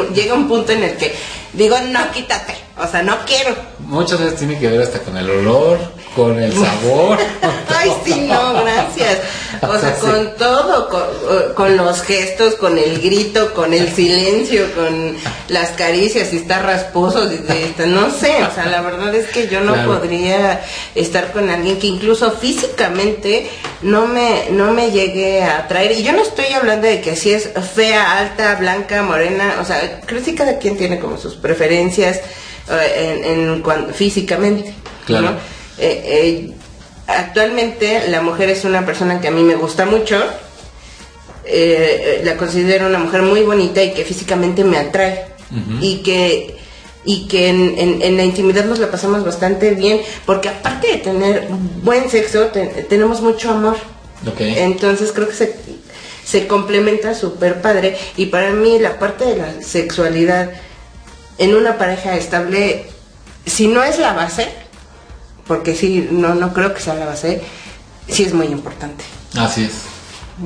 llega 0.14 0.34
un 0.34 0.46
punto 0.46 0.72
en 0.72 0.82
el 0.82 0.98
que 0.98 1.14
digo, 1.54 1.74
no, 1.90 2.00
quítate, 2.12 2.52
o 2.78 2.86
sea, 2.86 3.02
no 3.02 3.16
quiero. 3.24 3.56
Muchas 3.78 4.20
veces 4.20 4.40
tiene 4.40 4.58
que 4.58 4.68
ver 4.68 4.82
hasta 4.82 4.98
con 4.98 5.16
el 5.16 5.30
olor, 5.30 5.78
con 6.14 6.38
el 6.40 6.52
sabor. 6.52 7.18
Ay, 7.68 7.92
sí, 8.04 8.20
no, 8.28 8.62
gracias. 8.62 9.18
O 9.62 9.78
sea, 9.78 9.94
con 10.00 10.34
todo, 10.36 11.54
con, 11.54 11.76
los 11.76 12.02
gestos, 12.02 12.54
con 12.54 12.78
el 12.78 13.00
grito, 13.00 13.54
con 13.54 13.72
el 13.72 13.92
silencio, 13.92 14.72
con 14.74 15.16
las 15.48 15.70
caricias, 15.70 16.28
si 16.28 16.38
está 16.38 16.60
rasposo, 16.60 17.24
no 17.86 18.10
sé, 18.10 18.42
o 18.42 18.54
sea, 18.54 18.66
la 18.66 18.80
verdad 18.80 19.14
es 19.14 19.26
que 19.28 19.48
yo 19.48 19.60
no 19.60 19.74
podría 19.84 20.62
estar 20.94 21.32
con 21.32 21.48
alguien 21.48 21.78
que 21.78 21.86
incluso 21.86 22.30
físicamente 22.32 23.50
no 23.82 24.06
me, 24.06 24.50
no 24.50 24.72
me 24.72 24.90
llegue 24.90 25.42
a 25.42 25.58
atraer. 25.58 25.92
Y 25.92 26.02
yo 26.02 26.12
no 26.12 26.22
estoy 26.22 26.46
hablando 26.52 26.86
de 26.86 27.00
que 27.00 27.16
si 27.16 27.32
es 27.32 27.50
fea, 27.74 28.18
alta, 28.18 28.56
blanca, 28.56 29.02
morena, 29.02 29.56
o 29.60 29.64
sea, 29.64 30.00
creo 30.06 30.22
que 30.22 30.34
cada 30.34 30.58
quien 30.58 30.76
tiene 30.76 30.98
como 30.98 31.18
sus 31.18 31.36
preferencias 31.36 32.20
eh, 32.70 33.22
en, 33.24 33.64
en, 33.64 33.94
físicamente. 33.94 34.74
Claro. 35.06 35.34
Eh, 35.80 36.52
actualmente 37.06 38.08
la 38.08 38.20
mujer 38.22 38.50
es 38.50 38.64
una 38.64 38.84
persona 38.84 39.20
que 39.20 39.28
a 39.28 39.30
mí 39.30 39.42
me 39.42 39.54
gusta 39.54 39.86
mucho. 39.86 40.22
Eh, 41.44 42.20
la 42.22 42.36
considero 42.36 42.86
una 42.86 42.98
mujer 42.98 43.22
muy 43.22 43.42
bonita 43.42 43.82
y 43.82 43.92
que 43.92 44.04
físicamente 44.04 44.64
me 44.64 44.78
atrae. 44.78 45.26
Y 45.80 45.96
que 45.96 46.56
y 47.04 47.26
que 47.28 47.48
en, 47.48 48.16
la 48.16 48.24
intimidad 48.24 48.66
nos 48.66 48.78
la 48.78 48.90
pasamos 48.90 49.24
bastante 49.24 49.70
bien, 49.72 50.00
porque 50.26 50.50
aparte 50.50 50.88
de 50.88 50.96
tener 50.98 51.48
buen 51.82 52.10
sexo, 52.10 52.50
tenemos 52.88 53.20
mucho 53.20 53.50
amor. 53.50 53.76
Entonces 54.38 55.12
creo 55.12 55.28
que 55.28 55.34
se, 55.34 55.56
se 56.24 56.46
complementa 56.46 57.14
súper 57.14 57.62
padre. 57.62 57.96
Y 58.16 58.26
para 58.26 58.50
mí 58.50 58.78
la 58.78 58.98
parte 58.98 59.24
de 59.24 59.36
la 59.36 59.62
sexualidad 59.62 60.50
en 61.38 61.54
una 61.54 61.78
pareja 61.78 62.16
estable, 62.16 62.84
si 63.46 63.66
no 63.66 63.82
es 63.82 63.98
la 63.98 64.12
base, 64.12 64.48
porque 65.50 65.74
sí, 65.74 66.06
no, 66.12 66.36
no 66.36 66.52
creo 66.52 66.72
que 66.72 66.80
sea 66.80 66.94
la 66.94 67.06
base, 67.06 67.42
sí 68.06 68.22
es 68.22 68.32
muy 68.32 68.46
importante. 68.46 69.02
Así 69.36 69.64
es. 69.64 69.82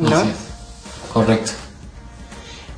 Así 0.03 0.29
es. 0.31 1.13
Correcto. 1.13 1.53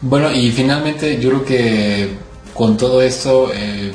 Bueno, 0.00 0.32
y 0.32 0.50
finalmente 0.50 1.20
yo 1.20 1.28
creo 1.28 1.44
que 1.44 2.18
con 2.52 2.76
todo 2.76 3.00
esto, 3.00 3.52
eh, 3.54 3.92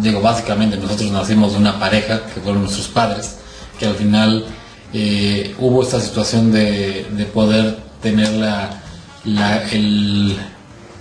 digo, 0.00 0.22
básicamente 0.22 0.78
nosotros 0.78 1.10
nacimos 1.10 1.52
de 1.52 1.58
una 1.58 1.78
pareja, 1.78 2.24
que 2.24 2.40
fueron 2.40 2.62
nuestros 2.62 2.88
padres, 2.88 3.36
que 3.78 3.84
al 3.84 3.96
final 3.96 4.46
eh, 4.94 5.54
hubo 5.58 5.82
esta 5.82 6.00
situación 6.00 6.50
de, 6.50 7.06
de 7.10 7.24
poder 7.26 7.80
tener 8.00 8.30
la, 8.30 8.80
la 9.26 9.62
el, 9.68 10.38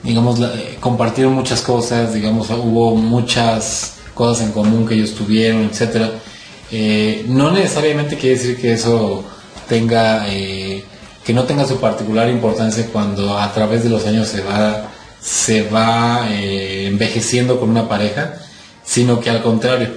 digamos, 0.03 0.37
la, 0.39 0.51
compartir 0.81 1.27
muchas 1.27 1.61
cosas, 1.61 2.13
digamos, 2.13 2.49
hubo 2.49 2.93
muchas 2.93 3.93
cosas 4.13 4.47
en 4.47 4.51
común 4.51 4.85
que 4.85 4.95
ellos 4.95 5.15
tuvieron, 5.15 5.63
etcétera 5.63 6.11
eh, 6.71 7.25
no 7.27 7.51
necesariamente 7.51 8.17
quiere 8.17 8.37
decir 8.37 8.57
que 8.59 8.73
eso 8.73 9.23
tenga, 9.67 10.27
eh, 10.29 10.83
que 11.25 11.33
no 11.33 11.43
tenga 11.43 11.65
su 11.65 11.79
particular 11.79 12.29
importancia 12.29 12.87
cuando 12.91 13.37
a 13.37 13.53
través 13.53 13.83
de 13.83 13.89
los 13.89 14.05
años 14.05 14.27
se 14.27 14.41
va, 14.41 14.89
se 15.21 15.63
va 15.63 16.27
eh, 16.29 16.87
envejeciendo 16.87 17.59
con 17.59 17.69
una 17.69 17.87
pareja, 17.87 18.35
sino 18.83 19.19
que 19.19 19.29
al 19.29 19.41
contrario, 19.41 19.89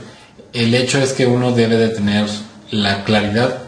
el 0.53 0.75
hecho 0.75 0.99
es 0.99 1.13
que 1.13 1.27
uno 1.27 1.53
debe 1.53 1.77
de 1.77 1.89
tener 1.89 2.27
la 2.71 3.05
claridad 3.05 3.63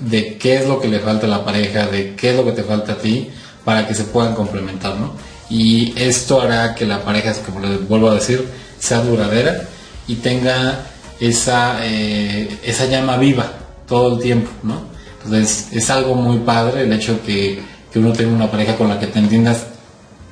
de 0.00 0.36
qué 0.38 0.56
es 0.56 0.66
lo 0.66 0.80
que 0.80 0.88
le 0.88 1.00
falta 1.00 1.26
a 1.26 1.30
la 1.30 1.44
pareja, 1.44 1.86
de 1.86 2.14
qué 2.14 2.30
es 2.30 2.36
lo 2.36 2.44
que 2.44 2.52
te 2.52 2.64
falta 2.64 2.92
a 2.92 2.98
ti, 2.98 3.30
para 3.64 3.86
que 3.86 3.94
se 3.94 4.04
puedan 4.04 4.34
complementar, 4.34 4.96
¿no? 4.96 5.14
Y 5.48 5.94
esto 5.96 6.40
hará 6.40 6.74
que 6.74 6.86
la 6.86 7.02
pareja, 7.02 7.32
como 7.44 7.60
les 7.60 7.86
vuelvo 7.88 8.10
a 8.10 8.14
decir, 8.14 8.46
sea 8.78 9.00
duradera 9.00 9.62
y 10.06 10.16
tenga 10.16 10.86
esa, 11.20 11.78
eh, 11.86 12.58
esa 12.64 12.86
llama 12.86 13.16
viva 13.16 13.52
todo 13.86 14.16
el 14.16 14.22
tiempo, 14.22 14.50
¿no? 14.62 14.82
Entonces 15.24 15.68
es 15.72 15.90
algo 15.90 16.14
muy 16.14 16.38
padre 16.38 16.82
el 16.82 16.92
hecho 16.92 17.20
que, 17.24 17.62
que 17.92 17.98
uno 17.98 18.12
tenga 18.12 18.32
una 18.32 18.50
pareja 18.50 18.76
con 18.76 18.88
la 18.88 18.98
que 18.98 19.06
te 19.06 19.18
entiendas 19.18 19.66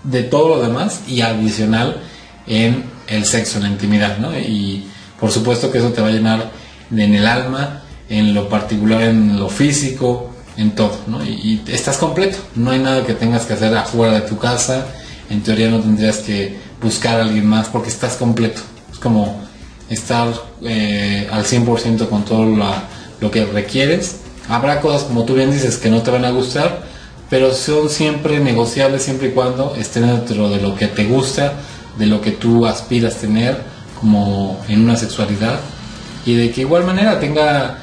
de 0.04 0.22
todo 0.22 0.56
lo 0.56 0.62
demás 0.62 1.02
y 1.06 1.20
adicional 1.20 2.02
en 2.46 2.84
el 3.06 3.24
sexo, 3.24 3.58
en 3.58 3.64
la 3.64 3.70
intimidad, 3.70 4.18
¿no? 4.18 4.36
Y 4.36 4.86
por 5.18 5.30
supuesto 5.30 5.70
que 5.70 5.78
eso 5.78 5.92
te 5.92 6.00
va 6.00 6.08
a 6.08 6.12
llenar 6.12 6.50
en 6.90 7.14
el 7.14 7.26
alma, 7.26 7.82
en 8.08 8.34
lo 8.34 8.48
particular, 8.48 9.02
en 9.02 9.38
lo 9.38 9.48
físico, 9.48 10.30
en 10.56 10.74
todo, 10.74 10.98
¿no? 11.06 11.24
Y, 11.24 11.62
y, 11.66 11.72
estás 11.72 11.96
completo, 11.96 12.38
no 12.56 12.72
hay 12.72 12.80
nada 12.80 13.06
que 13.06 13.14
tengas 13.14 13.46
que 13.46 13.54
hacer 13.54 13.74
afuera 13.76 14.14
de 14.14 14.22
tu 14.22 14.38
casa, 14.38 14.86
en 15.30 15.42
teoría 15.42 15.70
no 15.70 15.80
tendrías 15.80 16.18
que 16.18 16.58
buscar 16.82 17.20
a 17.20 17.22
alguien 17.22 17.46
más 17.46 17.68
porque 17.68 17.88
estás 17.88 18.16
completo, 18.16 18.60
es 18.90 18.98
como 18.98 19.40
estar 19.92 20.28
eh, 20.62 21.28
al 21.30 21.44
100% 21.44 22.08
con 22.08 22.24
todo 22.24 22.46
lo 23.20 23.30
que 23.30 23.44
requieres. 23.44 24.16
Habrá 24.48 24.80
cosas, 24.80 25.04
como 25.04 25.24
tú 25.24 25.34
bien 25.34 25.50
dices, 25.50 25.76
que 25.76 25.90
no 25.90 26.02
te 26.02 26.10
van 26.10 26.24
a 26.24 26.30
gustar, 26.30 26.82
pero 27.30 27.54
son 27.54 27.88
siempre 27.88 28.40
negociables 28.40 29.02
siempre 29.02 29.28
y 29.28 29.30
cuando 29.30 29.74
estén 29.76 30.06
dentro 30.06 30.50
de 30.50 30.60
lo 30.60 30.74
que 30.74 30.88
te 30.88 31.04
gusta, 31.04 31.54
de 31.98 32.06
lo 32.06 32.20
que 32.20 32.32
tú 32.32 32.66
aspiras 32.66 33.16
tener 33.16 33.56
como 34.00 34.60
en 34.68 34.82
una 34.82 34.96
sexualidad 34.96 35.60
y 36.26 36.34
de 36.34 36.50
que 36.50 36.62
igual 36.62 36.84
manera 36.84 37.20
tenga 37.20 37.78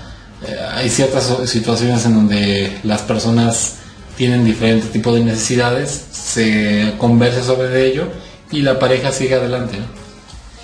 eh, 0.47 0.55
hay 0.73 0.89
ciertas 0.89 1.35
situaciones 1.45 2.05
en 2.05 2.15
donde 2.15 2.79
las 2.83 3.01
personas 3.01 3.75
tienen 4.17 4.45
diferentes 4.45 4.91
tipos 4.91 5.15
de 5.15 5.23
necesidades, 5.23 6.05
se 6.11 6.93
conversa 6.97 7.43
sobre 7.43 7.87
ello 7.87 8.07
y 8.51 8.61
la 8.61 8.79
pareja 8.79 9.11
sigue 9.11 9.35
adelante. 9.35 9.77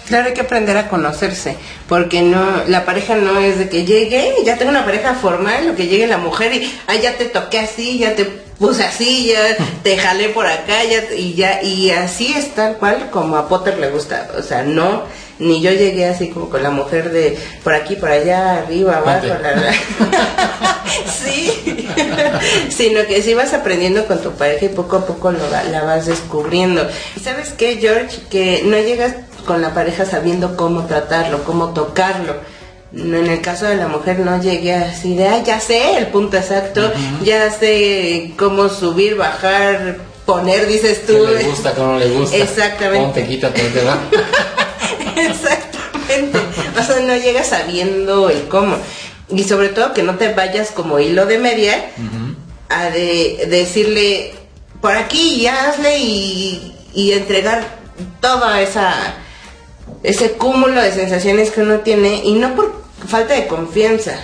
Claro, 0.07 0.27
hay 0.27 0.33
que 0.33 0.41
aprender 0.41 0.77
a 0.77 0.87
conocerse, 0.87 1.57
porque 1.89 2.21
no, 2.21 2.63
la 2.67 2.85
pareja 2.85 3.15
no 3.15 3.39
es 3.39 3.57
de 3.57 3.69
que 3.69 3.85
llegue, 3.85 4.35
ya 4.45 4.57
tengo 4.57 4.69
una 4.69 4.85
pareja 4.85 5.15
formal, 5.15 5.69
o 5.69 5.75
que 5.75 5.87
llegue 5.87 6.05
la 6.05 6.19
mujer 6.19 6.53
y, 6.53 6.71
ay, 6.85 7.01
ya 7.01 7.17
te 7.17 7.25
toqué 7.25 7.59
así, 7.59 7.97
ya 7.97 8.15
te 8.15 8.25
puse 8.25 8.83
así, 8.83 9.27
ya 9.33 9.57
te 9.81 9.97
jalé 9.97 10.29
por 10.29 10.45
acá, 10.45 10.83
ya, 10.83 11.15
y 11.15 11.33
ya, 11.33 11.63
y 11.63 11.89
así 11.89 12.33
es 12.37 12.53
tal 12.53 12.77
cual 12.77 13.09
como 13.09 13.35
a 13.35 13.49
Potter 13.49 13.79
le 13.79 13.89
gusta, 13.89 14.29
o 14.37 14.43
sea, 14.43 14.61
no, 14.61 15.03
ni 15.39 15.61
yo 15.61 15.71
llegué 15.71 16.05
así 16.05 16.29
como 16.29 16.49
con 16.49 16.61
la 16.61 16.69
mujer 16.69 17.11
de 17.11 17.37
por 17.63 17.73
aquí, 17.73 17.95
por 17.95 18.09
allá, 18.09 18.59
arriba, 18.59 18.97
abajo, 18.97 19.25
la, 19.25 19.73
sí, 21.23 21.89
sino 22.69 23.05
que 23.05 23.21
sí 23.21 23.33
vas 23.33 23.53
aprendiendo 23.53 24.05
con 24.05 24.21
tu 24.21 24.31
pareja 24.31 24.65
y 24.65 24.69
poco 24.69 24.97
a 24.97 25.05
poco 25.05 25.31
lo, 25.31 25.39
la 25.49 25.83
vas 25.83 26.05
descubriendo. 26.05 26.87
¿Y 27.15 27.19
sabes 27.19 27.53
qué, 27.57 27.77
George? 27.77 28.17
Que 28.29 28.61
no 28.65 28.77
llegas 28.77 29.15
con 29.45 29.61
la 29.61 29.73
pareja 29.73 30.05
sabiendo 30.05 30.57
cómo 30.57 30.85
tratarlo, 30.85 31.43
cómo 31.43 31.73
tocarlo. 31.73 32.35
No, 32.91 33.17
en 33.17 33.27
el 33.27 33.41
caso 33.41 33.65
de 33.65 33.75
la 33.75 33.87
mujer 33.87 34.19
no 34.19 34.41
llegué 34.41 34.73
así 34.73 35.15
de, 35.15 35.27
ah, 35.27 35.43
ya 35.43 35.59
sé 35.59 35.97
el 35.97 36.07
punto 36.07 36.37
exacto, 36.37 36.91
ya 37.23 37.51
sé 37.51 38.31
cómo 38.37 38.69
subir, 38.69 39.15
bajar, 39.15 39.97
poner, 40.25 40.65
dices 40.67 41.05
tú. 41.05 41.13
¿Qué 41.13 41.43
le 41.43 41.43
gusta, 41.43 41.73
cómo 41.73 41.93
no 41.93 41.99
le 41.99 42.09
gusta. 42.09 42.37
Exactamente. 42.37 43.05
Ponte, 43.05 43.27
quítate, 43.27 43.61
te 43.63 43.83
va. 43.83 43.99
Exactamente. 45.17 46.39
O 46.79 46.83
sea, 46.83 46.99
no 47.01 47.15
llegas 47.17 47.47
sabiendo 47.47 48.29
el 48.29 48.47
cómo. 48.47 48.77
Y 49.29 49.43
sobre 49.43 49.69
todo 49.69 49.93
que 49.93 50.03
no 50.03 50.15
te 50.15 50.33
vayas 50.33 50.71
como 50.71 50.99
hilo 50.99 51.25
de 51.25 51.37
media 51.37 51.87
a 52.69 52.89
de, 52.91 53.47
decirle, 53.49 54.33
por 54.79 54.95
aquí, 54.95 55.41
ya 55.41 55.69
hazle 55.69 55.97
y, 55.97 56.75
y 56.93 57.11
entregar 57.11 57.63
toda 58.21 58.61
esa 58.61 59.15
ese 60.05 60.33
cúmulo 60.33 60.81
de 60.81 60.91
sensaciones 60.91 61.51
que 61.51 61.61
uno 61.61 61.79
tiene 61.79 62.21
y 62.23 62.33
no 62.33 62.55
por 62.55 62.83
falta 63.07 63.33
de 63.33 63.47
confianza, 63.47 64.15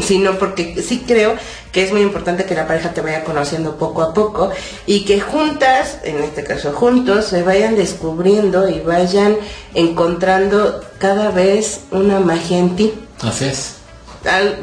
sino 0.00 0.38
porque 0.38 0.82
sí 0.82 1.04
creo 1.06 1.36
que 1.72 1.84
es 1.84 1.92
muy 1.92 2.02
importante 2.02 2.44
que 2.44 2.54
la 2.54 2.66
pareja 2.66 2.92
te 2.92 3.00
vaya 3.00 3.24
conociendo 3.24 3.76
poco 3.76 4.02
a 4.02 4.14
poco 4.14 4.50
y 4.86 5.04
que 5.04 5.20
juntas, 5.20 5.98
en 6.04 6.22
este 6.22 6.44
caso 6.44 6.72
juntos, 6.72 7.26
se 7.26 7.42
vayan 7.42 7.76
descubriendo 7.76 8.68
y 8.68 8.80
vayan 8.80 9.36
encontrando 9.74 10.82
cada 10.98 11.30
vez 11.30 11.80
una 11.90 12.20
magia 12.20 12.58
en 12.58 12.76
ti. 12.76 12.94
Así 13.20 13.46
es. 13.46 13.74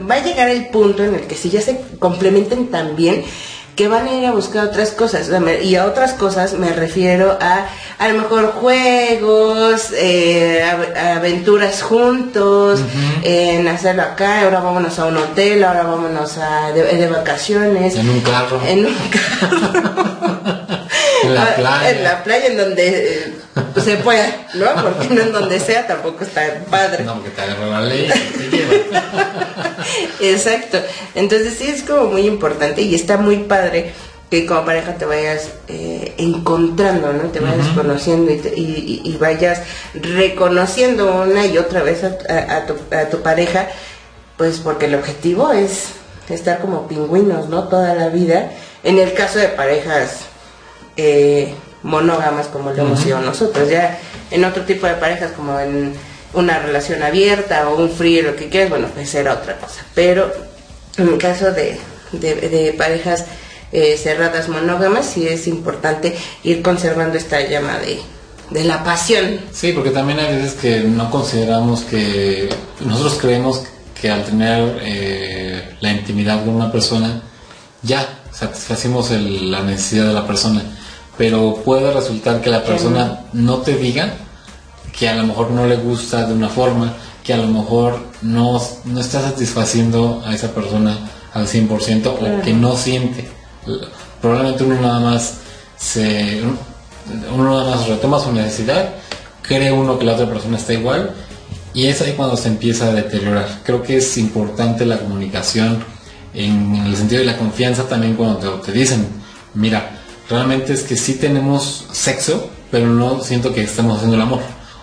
va 0.10 0.16
a 0.16 0.24
llegar 0.24 0.50
el 0.50 0.68
punto 0.68 1.04
en 1.04 1.16
el 1.16 1.22
que 1.22 1.36
si 1.36 1.50
ya 1.50 1.62
se 1.62 1.80
complementen 2.00 2.68
tan 2.68 2.96
bien, 2.96 3.24
que 3.76 3.88
van 3.88 4.08
a 4.08 4.14
ir 4.14 4.26
a 4.26 4.32
buscar 4.32 4.66
otras 4.66 4.92
cosas. 4.92 5.30
Y 5.64 5.76
a 5.76 5.86
otras 5.86 6.14
cosas 6.14 6.54
me 6.54 6.72
refiero 6.74 7.38
a 7.42 7.68
a 7.98 8.10
lo 8.10 8.22
mejor 8.22 8.52
juegos, 8.52 9.92
eh, 9.94 10.64
aventuras 11.16 11.82
juntos, 11.82 12.82
en 13.24 13.68
hacerlo 13.68 14.02
acá, 14.02 14.42
ahora 14.42 14.60
vámonos 14.60 15.00
a 15.00 15.06
un 15.06 15.18
hotel, 15.18 15.64
ahora 15.64 15.84
vámonos 15.84 16.38
a 16.38 16.72
de, 16.72 17.08
vacaciones. 17.08 17.96
En 17.96 18.10
un 18.10 18.20
carro. 18.22 18.62
En 18.68 18.86
un 18.86 18.96
carro. 19.10 20.42
en 21.26 21.36
la 21.36 21.44
ah, 21.44 21.56
playa. 21.56 21.90
En 21.90 22.04
la 22.04 22.24
playa, 22.24 22.48
en 22.48 22.58
donde 22.58 22.88
eh, 22.88 23.34
pues, 23.74 23.86
se 23.86 23.98
pueda, 23.98 24.48
¿no? 24.54 24.66
Porque 24.82 25.14
no 25.14 25.22
en 25.22 25.32
donde 25.32 25.60
sea 25.60 25.88
tampoco 25.88 26.24
está 26.24 26.42
padre. 26.70 27.04
No, 27.04 27.16
porque 27.16 27.30
te 27.30 27.42
agarra 27.42 27.68
la 27.68 27.82
ley. 27.82 28.10
Exacto. 30.22 30.80
Entonces 31.14 31.56
sí 31.58 31.68
es 31.68 31.84
como 31.84 32.12
muy 32.12 32.28
importante 32.28 32.82
y 32.82 32.96
está 32.96 33.18
muy 33.18 33.38
padre 33.38 33.94
que 34.30 34.46
como 34.46 34.66
pareja 34.66 34.96
te 34.96 35.06
vayas 35.06 35.50
eh, 35.68 36.14
encontrando, 36.18 37.14
¿no? 37.14 37.30
Te 37.30 37.40
vayas 37.40 37.68
conociendo 37.70 38.32
y, 38.32 39.18
vayas 39.20 39.62
reconociendo 39.94 41.24
una 41.24 41.46
y 41.46 41.58
otra 41.58 41.84
vez 41.84 42.04
a, 42.04 42.66
tu, 42.66 42.76
a, 42.96 43.10
tu, 43.10 43.22
pareja, 43.22 43.68
pues 44.38 44.60
porque 44.60 44.88
el 44.88 44.96
objetivo 44.96 45.52
es 45.52 45.90
estar 46.30 46.60
como 46.60 46.88
pingüinos, 46.88 47.50
¿no? 47.50 47.68
Toda 47.68 47.94
la 47.94 48.10
vida. 48.10 48.52
En 48.84 49.00
el 49.00 49.14
caso 49.14 49.40
de 49.40 49.50
parejas 49.50 50.22
eh, 50.98 51.54
monógamas 51.84 52.48
como 52.48 52.72
lo 52.72 52.82
hemos 52.82 53.00
sido 53.00 53.20
nosotros, 53.22 53.70
ya 53.70 54.00
en 54.32 54.44
otro 54.46 54.64
tipo 54.64 54.88
de 54.88 54.96
parejas 54.96 55.32
como 55.34 55.60
en 55.60 55.94
una 56.34 56.60
relación 56.60 57.04
abierta 57.04 57.70
o 57.70 57.76
un 57.76 57.90
frío, 57.90 58.24
lo 58.24 58.36
que 58.36 58.50
quieras, 58.50 58.70
bueno, 58.70 58.88
pues 58.94 59.14
era 59.16 59.34
otra 59.34 59.58
cosa. 59.58 59.86
Pero 59.94 60.32
en 60.98 61.08
el 61.08 61.18
caso 61.18 61.52
de, 61.52 61.78
de 62.12 62.76
parejas 62.78 63.26
eh, 63.72 63.98
cerradas 63.98 64.50
monógamas, 64.50 65.06
sí 65.06 65.28
es 65.28 65.48
importante 65.48 66.16
ir 66.44 66.62
conservando 66.62 67.18
esta 67.18 67.42
llama 67.42 67.78
de, 67.80 68.00
de 68.50 68.64
la 68.64 68.84
pasión. 68.84 69.40
Sí, 69.52 69.72
porque 69.74 69.92
también 69.92 70.20
hay 70.20 70.36
veces 70.36 70.54
que 70.54 70.80
no 70.82 71.10
consideramos 71.10 71.82
que 71.82 72.50
nosotros 72.82 73.18
creemos 73.20 73.64
que 74.00 74.10
al 74.10 74.24
tener 74.24 74.80
eh, 74.82 75.76
la 75.80 75.92
intimidad 75.92 76.44
con 76.46 76.56
una 76.56 76.72
persona 76.72 77.22
ya 77.82 78.08
satisfacimos 78.32 79.12
la 79.12 79.62
necesidad 79.62 80.08
de 80.08 80.14
la 80.14 80.28
persona, 80.28 80.62
pero 81.18 81.56
puede 81.64 81.92
resultar 81.94 82.42
que 82.42 82.50
la 82.50 82.64
persona 82.64 83.22
no. 83.34 83.58
te 83.58 83.76
diga 83.76 84.14
que 84.98 85.10
a 85.10 85.16
lo 85.16 85.24
mejor 85.24 85.52
no 85.52 85.66
le 85.66 85.78
gusta 85.78 86.26
de 86.26 86.34
una 86.34 86.50
forma, 86.50 86.94
que 87.24 87.34
a 87.34 87.38
lo 87.38 87.48
mejor 87.48 88.00
no, 88.22 88.62
no 88.86 89.00
está 89.00 89.22
satisfaciendo 89.22 90.24
a 90.26 90.34
esa 90.34 90.52
persona 90.54 90.98
al 91.34 91.48
100% 91.48 92.08
o 92.08 92.42
que 92.42 92.54
no 92.54 92.76
siente. 92.76 93.28
Probablemente 94.22 94.64
uno 94.64 94.80
nada 94.82 95.00
más 95.00 95.36
se 95.78 96.42
uno 97.36 97.52
nada 97.52 97.76
más 97.76 97.88
retoma 97.88 98.20
su 98.20 98.32
necesidad, 98.32 98.96
cree 99.42 99.72
uno 99.72 100.00
que 100.00 100.06
la 100.06 100.14
otra 100.14 100.28
persona 100.28 100.58
está 100.58 100.74
igual 100.74 101.14
y 101.74 101.88
es 101.88 102.02
ahí 102.02 102.14
cuando 102.14 102.38
se 102.38 102.48
empieza 102.48 102.88
a 102.88 102.94
deteriorar. 102.94 103.60
Creo 103.64 103.84
que 103.84 103.98
es 103.98 104.18
importante 104.18 104.86
la 104.86 104.98
comunicación 104.98 105.84
en 106.34 106.76
el 106.76 106.96
sentido 106.96 107.20
de 107.20 107.26
la 107.26 107.38
confianza 107.38 107.88
también 107.88 108.16
cuando 108.16 108.60
te, 108.62 108.72
dicen, 108.72 109.08
mira, 109.54 110.02
realmente 110.30 110.74
es 110.74 110.84
que 110.84 110.98
sí 110.98 111.16
tenemos 111.16 111.86
sexo, 111.92 112.50
pero 112.72 112.88
no 112.88 113.22
siento 113.22 113.54
que 113.54 113.64
estamos 113.64 113.98
haciendo 113.98 114.16
el 114.16 114.22
amor. 114.22 114.42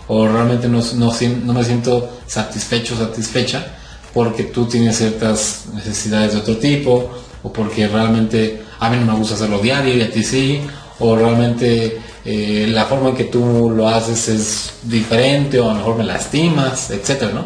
O 0.08 0.26
realmente 0.26 0.68
no, 0.68 0.80
no, 0.94 1.12
no 1.44 1.52
me 1.52 1.64
siento 1.64 2.18
satisfecho, 2.26 2.96
satisfecha, 2.96 3.74
porque 4.12 4.44
tú 4.44 4.66
tienes 4.66 4.98
ciertas 4.98 5.64
necesidades 5.74 6.32
de 6.32 6.38
otro 6.38 6.56
tipo, 6.58 7.10
o 7.42 7.52
porque 7.52 7.88
realmente 7.88 8.62
a 8.78 8.90
mí 8.90 8.96
no 8.98 9.12
me 9.12 9.18
gusta 9.18 9.34
hacerlo 9.34 9.58
diario 9.58 9.96
y 9.96 10.02
a 10.02 10.10
ti 10.10 10.22
sí, 10.22 10.60
o 10.98 11.16
realmente 11.16 12.00
eh, 12.24 12.66
la 12.68 12.84
forma 12.84 13.10
en 13.10 13.16
que 13.16 13.24
tú 13.24 13.72
lo 13.74 13.88
haces 13.88 14.28
es 14.28 14.72
diferente 14.82 15.58
o 15.58 15.70
a 15.70 15.72
lo 15.72 15.78
mejor 15.78 15.96
me 15.96 16.04
lastimas, 16.04 16.90
etcétera, 16.90 17.32
¿no? 17.32 17.44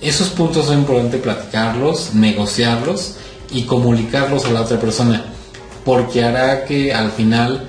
Esos 0.00 0.28
puntos 0.28 0.66
son 0.66 0.80
importantes 0.80 1.20
platicarlos, 1.20 2.14
negociarlos 2.14 3.14
y 3.50 3.62
comunicarlos 3.62 4.44
a 4.44 4.50
la 4.50 4.62
otra 4.62 4.78
persona, 4.78 5.33
porque 5.84 6.24
hará 6.24 6.64
que 6.64 6.92
al 6.92 7.10
final 7.10 7.68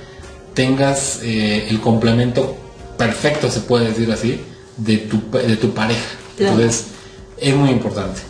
tengas 0.54 1.20
eh, 1.22 1.68
el 1.68 1.80
complemento 1.80 2.56
perfecto, 2.96 3.50
se 3.50 3.60
puede 3.60 3.88
decir 3.88 4.10
así, 4.10 4.40
de 4.76 4.98
tu, 4.98 5.20
de 5.30 5.56
tu 5.56 5.72
pareja. 5.74 6.06
Entonces, 6.38 6.86
es 7.38 7.54
muy 7.54 7.70
importante. 7.70 8.20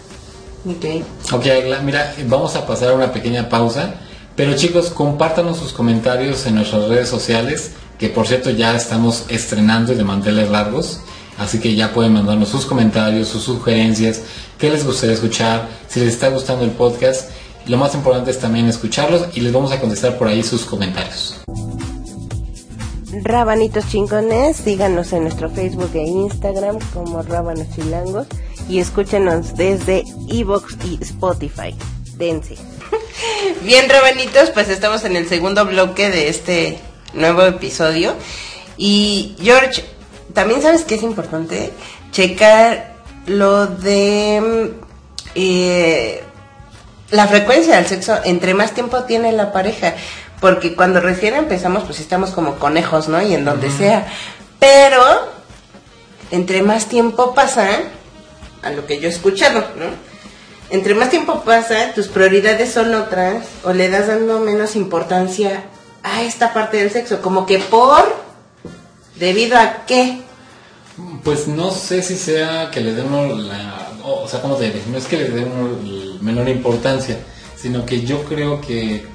Ok. 0.65 1.03
Ok, 1.33 1.47
mira, 1.85 2.15
vamos 2.27 2.57
a 2.57 2.67
pasar 2.67 2.91
a 2.91 2.95
una 2.95 3.13
pequeña 3.13 3.49
pausa 3.49 4.01
pero 4.37 4.55
chicos, 4.55 4.91
compártanos 4.91 5.57
sus 5.57 5.73
comentarios 5.73 6.45
en 6.45 6.57
nuestras 6.57 6.89
redes 6.89 7.09
sociales, 7.09 7.71
que 7.99 8.11
por 8.11 8.27
cierto 8.27 8.51
ya 8.51 8.77
estamos 8.77 9.25
estrenando 9.29 9.95
y 9.95 9.97
de 9.97 10.05
manteles 10.05 10.51
largos. 10.51 11.01
Así 11.39 11.59
que 11.59 11.75
ya 11.75 11.93
pueden 11.93 12.13
mandarnos 12.13 12.51
sus 12.51 12.67
comentarios, 12.67 13.29
sus 13.29 13.43
sugerencias, 13.43 14.21
qué 14.59 14.71
les 14.71 14.85
gustaría 14.85 15.15
escuchar, 15.15 15.69
si 15.89 16.01
les 16.01 16.11
está 16.11 16.29
gustando 16.29 16.65
el 16.65 16.71
podcast. 16.73 17.31
Lo 17.69 17.77
más 17.77 17.95
importante 17.95 18.31
es 18.31 18.39
también 18.39 18.69
escucharlos 18.69 19.29
y 19.35 19.41
les 19.41 19.53
vamos 19.53 19.73
a 19.73 19.81
contestar 19.81 20.17
por 20.19 20.29
ahí 20.29 20.43
sus 20.43 20.65
comentarios. 20.65 21.41
Rabanitos 23.23 23.89
chingones, 23.89 24.57
síganos 24.57 25.13
en 25.13 25.23
nuestro 25.23 25.51
Facebook 25.51 25.91
e 25.95 26.03
Instagram 26.03 26.79
como 26.93 27.23
Rabanos 27.23 27.69
Chilangos 27.75 28.27
y 28.69 28.79
escúchenos 28.79 29.57
desde 29.57 30.05
Evox 30.29 30.77
y 30.85 30.99
Spotify. 31.03 31.75
Dense. 32.17 32.57
Bien, 33.65 33.89
Rabanitos, 33.89 34.51
pues 34.51 34.69
estamos 34.69 35.05
en 35.05 35.17
el 35.17 35.29
segundo 35.29 35.65
bloque 35.67 36.11
de 36.11 36.29
este 36.29 36.79
nuevo 37.15 37.43
episodio. 37.43 38.15
Y 38.77 39.35
George, 39.41 39.85
también 40.35 40.63
sabes 40.63 40.85
que 40.85 40.95
es 40.95 41.03
importante 41.03 41.73
checar 42.13 42.95
lo 43.27 43.67
de 43.67 44.73
eh, 45.35 46.23
la 47.11 47.27
frecuencia 47.27 47.77
del 47.77 47.87
sexo 47.87 48.19
entre 48.25 48.55
más 48.55 48.73
tiempo 48.73 49.05
tiene 49.05 49.33
la 49.33 49.53
pareja. 49.53 49.95
Porque 50.41 50.75
cuando 50.75 51.01
recién 51.01 51.35
empezamos, 51.35 51.85
pues 51.85 52.01
estamos 52.01 52.31
como 52.31 52.57
conejos, 52.57 53.09
¿no? 53.09 53.23
Y 53.23 53.35
en 53.35 53.45
donde 53.45 53.71
sea. 53.71 54.07
Pero, 54.59 55.03
entre 56.31 56.63
más 56.63 56.87
tiempo 56.87 57.35
pasa, 57.35 57.69
a 58.63 58.71
lo 58.71 58.87
que 58.87 59.01
yo 59.01 59.09
he 59.09 59.13
escuchado, 59.13 59.61
¿no? 59.77 60.07
entre 60.71 60.95
más 60.95 61.11
tiempo 61.11 61.43
pasa, 61.43 61.93
tus 61.95 62.09
prioridades 62.09 62.73
son 62.73 62.95
otras 62.95 63.45
o 63.63 63.73
le 63.73 63.89
das 63.89 64.09
dando 64.09 64.41
menos 64.41 64.77
importancia 64.77 65.65
a 66.03 66.23
esta 66.23 66.53
parte 66.53 66.79
del 66.79 66.91
sexo, 66.91 67.21
como 67.23 67.47
que 67.47 67.59
por, 67.59 68.05
debido 69.17 69.59
a 69.59 69.85
qué. 69.87 70.23
Pues 71.23 71.47
no 71.47 71.71
sé 71.71 72.03
si 72.03 72.17
sea 72.17 72.71
que 72.71 72.81
le 72.81 72.95
demos 72.95 73.39
la, 73.39 73.86
o 74.15 74.29
sea, 74.29 74.41
como 74.41 74.57
te 74.57 74.65
diré, 74.67 74.83
no 74.91 74.99
es 74.99 75.07
que 75.07 75.19
le 75.19 75.31
demos 75.31 75.83
menor 76.21 76.49
importancia, 76.49 77.19
sino 77.57 77.85
que 77.85 78.03
yo 78.03 78.25
creo 78.25 78.61
que 78.61 79.07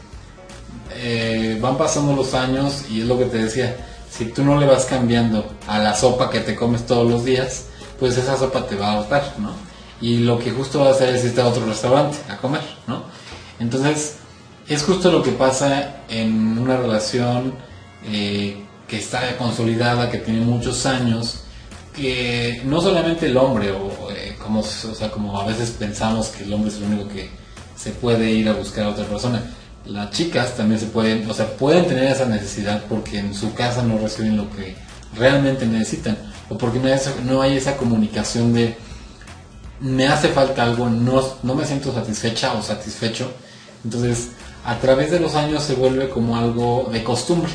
eh, 0.95 1.58
van 1.62 1.77
pasando 1.77 2.15
los 2.15 2.34
años 2.34 2.86
y 2.89 3.01
es 3.01 3.08
lo 3.08 3.17
que 3.17 3.25
te 3.25 3.38
decía, 3.38 3.75
si 4.10 4.25
tú 4.25 4.43
no 4.43 4.60
le 4.60 4.65
vas 4.65 4.86
cambiando 4.86 5.54
a 5.67 5.80
la 5.80 5.95
sopa 5.95 6.30
que 6.30 6.41
te 6.41 6.56
comes 6.56 6.86
todos 6.86 7.10
los 7.10 7.23
días, 7.23 7.65
pues 7.99 8.17
esa 8.17 8.38
sopa 8.38 8.65
te 8.65 8.75
va 8.75 8.93
a 8.93 8.97
gustar, 8.97 9.34
¿no? 9.38 9.71
y 10.01 10.17
lo 10.17 10.39
que 10.39 10.51
justo 10.51 10.80
va 10.80 10.88
a 10.88 10.91
hacer 10.91 11.15
es 11.15 11.23
irte 11.23 11.41
a 11.41 11.47
otro 11.47 11.65
restaurante 11.65 12.17
a 12.27 12.38
comer, 12.38 12.62
¿no? 12.88 13.04
Entonces, 13.60 14.17
es 14.67 14.84
justo 14.84 15.12
lo 15.12 15.21
que 15.21 15.32
pasa 15.32 16.01
en 16.10 16.58
una 16.58 16.75
relación 16.77 17.54
eh, 18.06 18.63
que 18.88 18.97
está 18.97 19.38
consolidada, 19.38 20.10
que 20.10 20.17
tiene 20.17 20.41
muchos 20.41 20.86
años, 20.88 21.43
que 21.95 22.62
no 22.65 22.82
solamente 22.82 23.27
el 23.27 23.38
hombre, 23.38 23.71
o, 23.71 24.10
como, 24.41 24.60
o 24.60 24.63
sea, 24.63 25.12
como 25.12 25.39
a 25.39 25.45
veces 25.45 25.71
pensamos 25.71 26.27
que 26.27 26.43
el 26.43 26.54
hombre 26.54 26.69
es 26.69 26.77
el 26.77 26.84
único 26.84 27.08
que 27.08 27.30
se 27.75 27.91
puede 27.91 28.32
ir 28.32 28.49
a 28.49 28.54
buscar 28.54 28.86
a 28.86 28.89
otra 28.89 29.06
persona, 29.06 29.41
las 29.86 30.12
chicas 30.12 30.56
también 30.56 30.80
se 30.80 30.88
pueden, 30.88 31.30
o 31.30 31.34
sea, 31.34 31.47
pueden 31.58 31.88
tener 31.88 32.06
esa 32.06 32.25
necesidad 32.25 32.84
porque 32.88 33.19
en 33.19 33.34
su 33.34 33.54
casa 33.54 33.82
no 33.82 33.97
reciben 33.97 34.38
lo 34.38 34.49
que 34.51 34.75
realmente 35.17 35.65
necesitan, 35.65 36.17
o 36.49 36.58
porque 36.58 36.80
no 36.80 36.88
hay 36.88 36.93
esa, 36.93 37.13
no 37.25 37.41
hay 37.41 37.58
esa 37.58 37.77
comunicación 37.77 38.54
de 38.54 38.77
me 39.82 40.08
hace 40.08 40.30
falta 40.30 40.63
algo, 40.63 40.89
no, 40.89 41.23
no 41.41 41.56
me 41.56 41.65
siento 41.65 41.93
satisfecha 41.93 42.54
o 42.54 42.62
satisfecho. 42.62 43.32
Entonces, 43.84 44.30
a 44.63 44.77
través 44.77 45.10
de 45.12 45.19
los 45.19 45.36
años 45.36 45.63
se 45.63 45.73
vuelve 45.73 46.10
como 46.10 46.38
algo 46.38 46.89
de 46.91 47.04
costumbre. 47.04 47.51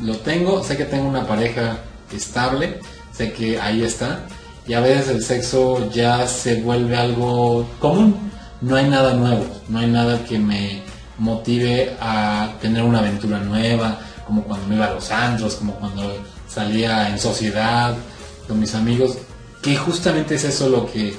Lo 0.00 0.16
tengo, 0.18 0.62
sé 0.62 0.76
que 0.76 0.84
tengo 0.84 1.08
una 1.08 1.26
pareja 1.26 1.78
estable, 2.12 2.78
sé 3.12 3.32
que 3.32 3.60
ahí 3.60 3.82
está, 3.82 4.26
y 4.66 4.74
a 4.74 4.80
veces 4.80 5.08
el 5.08 5.22
sexo 5.22 5.90
ya 5.92 6.26
se 6.26 6.62
vuelve 6.62 6.96
algo 6.96 7.66
común. 7.78 8.30
No 8.60 8.76
hay 8.76 8.88
nada 8.88 9.14
nuevo, 9.14 9.44
no 9.68 9.78
hay 9.78 9.86
nada 9.86 10.24
que 10.24 10.38
me 10.38 10.82
motive 11.18 11.96
a 12.00 12.54
tener 12.60 12.82
una 12.82 13.00
aventura 13.00 13.38
nueva, 13.38 13.98
como 14.26 14.42
cuando 14.42 14.66
me 14.66 14.76
iba 14.76 14.86
a 14.86 14.94
los 14.94 15.10
andros, 15.10 15.56
como 15.56 15.74
cuando 15.74 16.02
salía 16.48 17.08
en 17.10 17.18
sociedad 17.18 17.94
con 18.48 18.58
mis 18.58 18.74
amigos, 18.74 19.18
que 19.62 19.76
justamente 19.76 20.36
es 20.36 20.44
eso 20.44 20.68
lo 20.68 20.90
que 20.90 21.14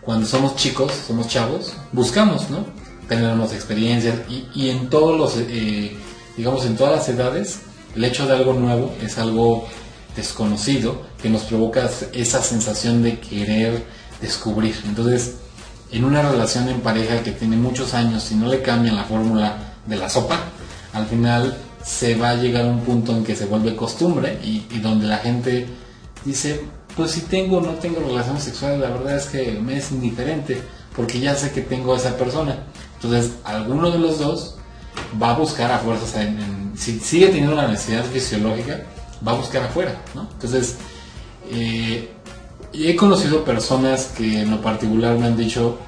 cuando 0.00 0.26
somos 0.26 0.56
chicos, 0.56 0.92
somos 1.06 1.28
chavos, 1.28 1.74
buscamos, 1.92 2.50
¿no? 2.50 2.66
tenemos 3.08 3.52
experiencias 3.52 4.16
y, 4.28 4.46
y 4.54 4.70
en 4.70 4.88
todos 4.88 5.18
los, 5.18 5.34
eh, 5.48 5.96
digamos, 6.36 6.64
en 6.64 6.76
todas 6.76 6.92
las 6.96 7.08
edades, 7.08 7.60
el 7.94 8.04
hecho 8.04 8.26
de 8.26 8.34
algo 8.34 8.54
nuevo 8.54 8.94
es 9.02 9.18
algo 9.18 9.66
desconocido 10.16 11.02
que 11.20 11.28
nos 11.28 11.42
provoca 11.42 11.88
esa 12.12 12.42
sensación 12.42 13.02
de 13.02 13.18
querer 13.18 13.84
descubrir. 14.20 14.74
Entonces, 14.86 15.36
en 15.90 16.04
una 16.04 16.22
relación 16.22 16.68
en 16.68 16.80
pareja 16.80 17.22
que 17.22 17.32
tiene 17.32 17.56
muchos 17.56 17.94
años 17.94 18.30
y 18.32 18.34
no 18.34 18.48
le 18.48 18.62
cambian 18.62 18.96
la 18.96 19.04
fórmula 19.04 19.74
de 19.86 19.96
la 19.96 20.08
sopa, 20.08 20.38
al 20.92 21.06
final 21.06 21.56
se 21.84 22.14
va 22.14 22.30
a 22.30 22.34
llegar 22.36 22.64
a 22.64 22.68
un 22.68 22.80
punto 22.80 23.12
en 23.12 23.24
que 23.24 23.34
se 23.34 23.46
vuelve 23.46 23.74
costumbre 23.76 24.38
y, 24.42 24.78
donde 24.78 25.06
la 25.06 25.18
gente 25.18 25.66
dice, 26.24 26.64
pues 26.96 27.10
si 27.10 27.22
tengo 27.22 27.58
o 27.58 27.60
no 27.60 27.72
tengo 27.72 28.00
relaciones 28.00 28.44
sexuales, 28.44 28.80
la 28.80 28.90
verdad 28.90 29.16
es 29.16 29.26
que 29.26 29.52
me 29.60 29.76
es 29.76 29.90
indiferente, 29.90 30.60
porque 30.94 31.20
ya 31.20 31.34
sé 31.34 31.50
que 31.50 31.62
tengo 31.62 31.94
a 31.94 31.96
esa 31.96 32.16
persona. 32.16 32.58
Entonces, 32.94 33.32
alguno 33.44 33.90
de 33.90 33.98
los 33.98 34.18
dos 34.18 34.56
va 35.20 35.30
a 35.30 35.38
buscar 35.38 35.72
a 35.72 35.78
fuerzas, 35.78 36.14
si 36.76 36.98
sigue 37.00 37.26
teniendo 37.26 37.52
una 37.52 37.68
necesidad 37.68 38.04
fisiológica, 38.04 38.82
va 39.26 39.32
a 39.32 39.34
buscar 39.36 39.62
afuera, 39.64 40.00
¿no? 40.14 40.28
Entonces, 40.32 40.76
eh, 41.50 42.10
he 42.72 42.96
conocido 42.96 43.44
personas 43.44 44.06
que 44.16 44.40
en 44.40 44.50
lo 44.50 44.60
particular 44.60 45.18
me 45.18 45.26
han 45.26 45.36
dicho, 45.36 45.78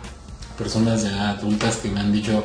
personas 0.58 1.02
ya 1.02 1.30
adultas 1.30 1.76
que 1.76 1.88
me 1.88 2.00
han 2.00 2.12
dicho, 2.12 2.44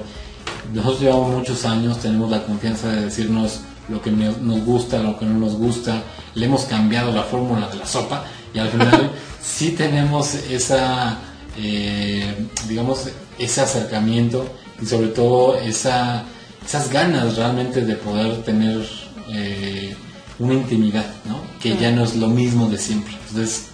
nosotros 0.73 1.01
llevamos 1.01 1.35
muchos 1.35 1.65
años, 1.65 1.99
tenemos 1.99 2.29
la 2.29 2.43
confianza 2.43 2.89
de 2.89 3.05
decirnos 3.05 3.61
lo 3.89 4.01
que 4.01 4.11
nos 4.11 4.63
gusta, 4.63 4.99
lo 4.99 5.17
que 5.17 5.25
no 5.25 5.39
nos 5.39 5.55
gusta, 5.55 6.03
le 6.35 6.45
hemos 6.45 6.65
cambiado 6.65 7.11
la 7.11 7.23
fórmula 7.23 7.67
de 7.67 7.77
la 7.77 7.85
sopa 7.85 8.23
y 8.53 8.59
al 8.59 8.69
final 8.69 9.11
sí 9.41 9.71
tenemos 9.71 10.35
esa, 10.35 11.17
eh, 11.57 12.47
digamos, 12.67 13.09
ese 13.37 13.61
acercamiento 13.61 14.45
y 14.81 14.85
sobre 14.85 15.07
todo 15.07 15.55
esa, 15.55 16.23
esas 16.63 16.89
ganas 16.89 17.35
realmente 17.35 17.81
de 17.81 17.95
poder 17.95 18.43
tener 18.43 18.87
eh, 19.29 19.95
una 20.39 20.53
intimidad, 20.53 21.05
¿no? 21.25 21.39
que 21.59 21.77
ya 21.77 21.91
no 21.91 22.03
es 22.03 22.15
lo 22.15 22.27
mismo 22.27 22.69
de 22.69 22.77
siempre. 22.77 23.13
Entonces, 23.29 23.65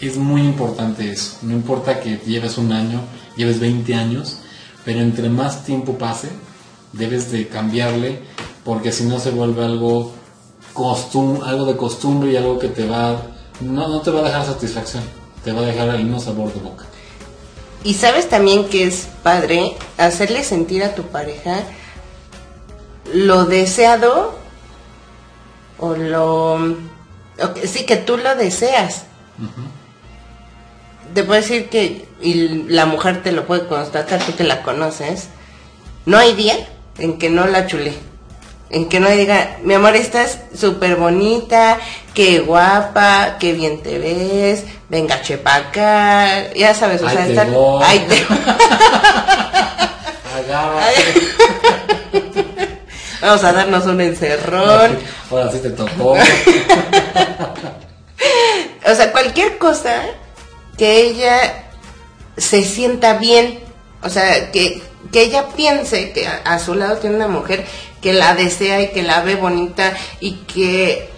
es 0.00 0.16
muy 0.16 0.42
importante 0.42 1.10
eso. 1.10 1.38
No 1.42 1.52
importa 1.52 2.00
que 2.00 2.18
lleves 2.26 2.58
un 2.58 2.72
año, 2.72 3.00
lleves 3.36 3.60
20 3.60 3.94
años, 3.94 4.38
pero 4.84 5.00
entre 5.00 5.28
más 5.28 5.64
tiempo 5.64 5.96
pase, 5.98 6.28
debes 6.92 7.30
de 7.30 7.48
cambiarle, 7.48 8.20
porque 8.64 8.92
si 8.92 9.04
no 9.04 9.20
se 9.20 9.30
vuelve 9.30 9.64
algo, 9.64 10.12
costum 10.72 11.42
algo 11.42 11.66
de 11.66 11.76
costumbre 11.76 12.32
y 12.32 12.36
algo 12.36 12.58
que 12.58 12.68
te 12.68 12.86
va, 12.86 13.22
no, 13.60 13.88
no 13.88 14.00
te 14.00 14.10
va 14.10 14.20
a 14.20 14.24
dejar 14.24 14.46
satisfacción, 14.46 15.04
te 15.44 15.52
va 15.52 15.60
a 15.60 15.66
dejar 15.66 15.88
el 15.90 16.04
mismo 16.04 16.18
sabor 16.18 16.52
de 16.52 16.60
boca. 16.60 16.84
Y 17.84 17.94
sabes 17.94 18.28
también 18.28 18.68
que 18.68 18.84
es 18.84 19.08
padre 19.22 19.76
hacerle 19.96 20.44
sentir 20.44 20.84
a 20.84 20.94
tu 20.94 21.04
pareja 21.04 21.62
lo 23.12 23.46
deseado 23.46 24.39
o 25.80 25.94
lo... 25.96 26.54
o 26.54 27.54
que- 27.54 27.66
sí, 27.66 27.84
que 27.84 27.96
tú 27.96 28.16
lo 28.16 28.34
deseas. 28.36 29.04
Te 31.14 31.24
puedo 31.24 31.40
decir 31.40 31.68
que, 31.68 32.06
y 32.20 32.34
la 32.68 32.86
mujer 32.86 33.22
te 33.22 33.32
lo 33.32 33.46
puede 33.46 33.66
constatar, 33.66 34.20
tú 34.20 34.34
que 34.36 34.44
la 34.44 34.62
conoces, 34.62 35.28
no 36.06 36.18
hay 36.18 36.34
día 36.34 36.54
en 36.98 37.18
que 37.18 37.30
no 37.30 37.46
la 37.46 37.66
chule. 37.66 37.94
En 38.72 38.88
que 38.88 39.00
no 39.00 39.10
diga, 39.10 39.56
mi 39.64 39.74
amor, 39.74 39.96
estás 39.96 40.38
súper 40.54 40.94
bonita, 40.94 41.78
qué 42.14 42.38
guapa, 42.38 43.36
qué 43.40 43.52
bien 43.52 43.82
te 43.82 43.98
ves, 43.98 44.62
venga, 44.88 45.20
chepa 45.22 45.56
acá, 45.56 46.52
ya 46.54 46.72
sabes, 46.74 47.02
o 47.02 47.08
sea, 47.10 47.26
estar- 47.26 47.48
ahí 47.82 47.98
te 48.08 48.24
Agárrate. 50.36 51.20
Vamos 53.20 53.44
a 53.44 53.52
darnos 53.52 53.86
un 53.86 54.00
encerrón. 54.00 54.98
Ahora 55.30 55.50
sí 55.50 55.58
te 55.58 55.70
tocó. 55.70 56.16
O 58.90 58.94
sea, 58.94 59.12
cualquier 59.12 59.58
cosa 59.58 60.02
que 60.76 61.00
ella 61.02 61.66
se 62.36 62.64
sienta 62.64 63.18
bien. 63.18 63.60
O 64.02 64.08
sea, 64.08 64.50
que, 64.50 64.82
que 65.12 65.22
ella 65.22 65.48
piense 65.54 66.12
que 66.12 66.26
a, 66.26 66.36
a 66.44 66.58
su 66.58 66.74
lado 66.74 66.96
tiene 66.96 67.16
una 67.16 67.28
mujer 67.28 67.64
que 68.00 68.12
la 68.12 68.34
desea 68.34 68.80
y 68.82 68.88
que 68.88 69.02
la 69.02 69.20
ve 69.20 69.36
bonita 69.36 69.92
y 70.20 70.32
que 70.46 71.10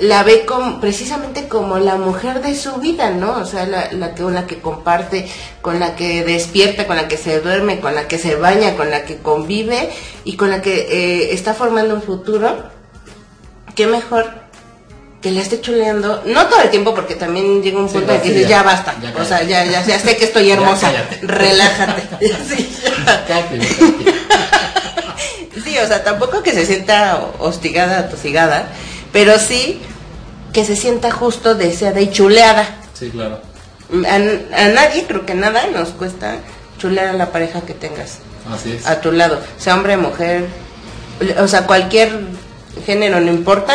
la 0.00 0.22
ve 0.22 0.44
como, 0.44 0.80
precisamente 0.80 1.48
como 1.48 1.78
la 1.78 1.96
mujer 1.96 2.42
de 2.42 2.54
su 2.54 2.76
vida, 2.76 3.10
¿no? 3.10 3.38
O 3.38 3.44
sea, 3.44 3.66
la, 3.66 3.90
la 3.92 4.14
que, 4.14 4.22
con 4.22 4.34
la 4.34 4.46
que 4.46 4.60
comparte, 4.60 5.28
con 5.60 5.80
la 5.80 5.96
que 5.96 6.22
despierta, 6.24 6.86
con 6.86 6.96
la 6.96 7.08
que 7.08 7.16
se 7.16 7.40
duerme, 7.40 7.80
con 7.80 7.94
la 7.94 8.08
que 8.08 8.18
se 8.18 8.36
baña, 8.36 8.76
con 8.76 8.90
la 8.90 9.04
que 9.04 9.18
convive 9.18 9.90
y 10.24 10.36
con 10.36 10.50
la 10.50 10.62
que 10.62 10.86
eh, 10.90 11.32
está 11.32 11.54
formando 11.54 11.94
un 11.94 12.02
futuro. 12.02 12.70
¿Qué 13.74 13.86
mejor 13.86 14.42
que 15.22 15.30
la 15.30 15.40
esté 15.40 15.60
chuleando, 15.60 16.22
no 16.26 16.46
todo 16.48 16.62
el 16.62 16.70
tiempo, 16.70 16.94
porque 16.94 17.14
también 17.14 17.62
llega 17.62 17.78
un 17.78 17.88
punto 17.88 18.12
en 18.12 18.20
que 18.20 18.26
sí, 18.26 18.34
dices, 18.34 18.48
ya, 18.48 18.58
ya, 18.58 18.62
basta, 18.64 18.96
ya 19.00 19.14
o 19.16 19.24
sea, 19.24 19.42
ya, 19.44 19.64
ya, 19.64 19.86
ya 19.86 19.98
sé 20.00 20.16
que 20.16 20.24
estoy 20.24 20.50
hermosa, 20.52 20.92
relájate. 21.22 22.02
Sí, 22.48 22.76
ya. 22.82 23.24
Cállate, 23.26 23.58
cállate. 23.58 24.12
Sí, 25.64 25.78
o 25.78 25.86
sea, 25.86 26.02
tampoco 26.02 26.42
que 26.42 26.52
se 26.52 26.66
sienta 26.66 27.24
hostigada, 27.38 28.08
tosigada, 28.08 28.66
pero 29.12 29.38
sí 29.38 29.80
que 30.52 30.64
se 30.64 30.76
sienta 30.76 31.10
justo 31.10 31.54
deseada 31.54 32.00
y 32.00 32.10
chuleada. 32.10 32.66
Sí, 32.94 33.10
claro. 33.10 33.40
A, 34.08 34.14
a 34.14 34.68
nadie, 34.68 35.04
creo 35.06 35.26
que 35.26 35.34
nada, 35.34 35.66
nos 35.68 35.90
cuesta 35.90 36.36
chulear 36.78 37.08
a 37.08 37.12
la 37.12 37.30
pareja 37.30 37.60
que 37.60 37.74
tengas 37.74 38.18
Así 38.50 38.72
es. 38.72 38.86
a 38.86 39.00
tu 39.00 39.12
lado, 39.12 39.40
sea 39.58 39.74
hombre, 39.74 39.96
mujer, 39.96 40.46
o 41.38 41.46
sea, 41.46 41.66
cualquier 41.66 42.20
género, 42.86 43.20
no 43.20 43.30
importa, 43.30 43.74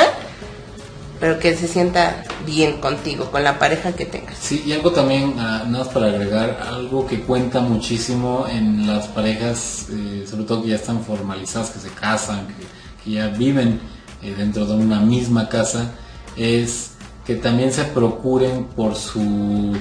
pero 1.20 1.40
que 1.40 1.56
se 1.56 1.68
sienta 1.68 2.24
bien 2.46 2.80
contigo, 2.80 3.32
con 3.32 3.44
la 3.44 3.60
pareja 3.60 3.94
que 3.94 4.06
tengas. 4.06 4.36
Sí, 4.40 4.64
y 4.66 4.74
algo 4.74 4.92
también, 4.92 5.36
ah, 5.38 5.64
nada 5.68 5.86
más 5.86 5.88
para 5.94 6.08
agregar, 6.08 6.60
algo 6.68 7.08
que 7.08 7.22
cuenta 7.22 7.60
muchísimo 7.62 8.46
en 8.50 8.88
las 8.88 9.08
parejas, 9.08 9.86
eh, 9.92 10.26
sobre 10.30 10.44
todo 10.44 10.64
que 10.64 10.70
ya 10.70 10.76
están 10.76 11.04
formalizadas, 11.04 11.70
que 11.72 11.80
se 11.80 11.90
casan, 11.90 12.48
que, 12.48 13.04
que 13.04 13.12
ya 13.18 13.28
viven 13.30 13.80
eh, 14.22 14.34
dentro 14.38 14.66
de 14.66 14.76
una 14.76 15.00
misma 15.00 15.50
casa, 15.50 15.92
es 16.36 16.92
que 17.26 17.36
también 17.36 17.74
se 17.74 17.84
procuren 17.84 18.66
por 18.66 18.96
su, 18.96 19.76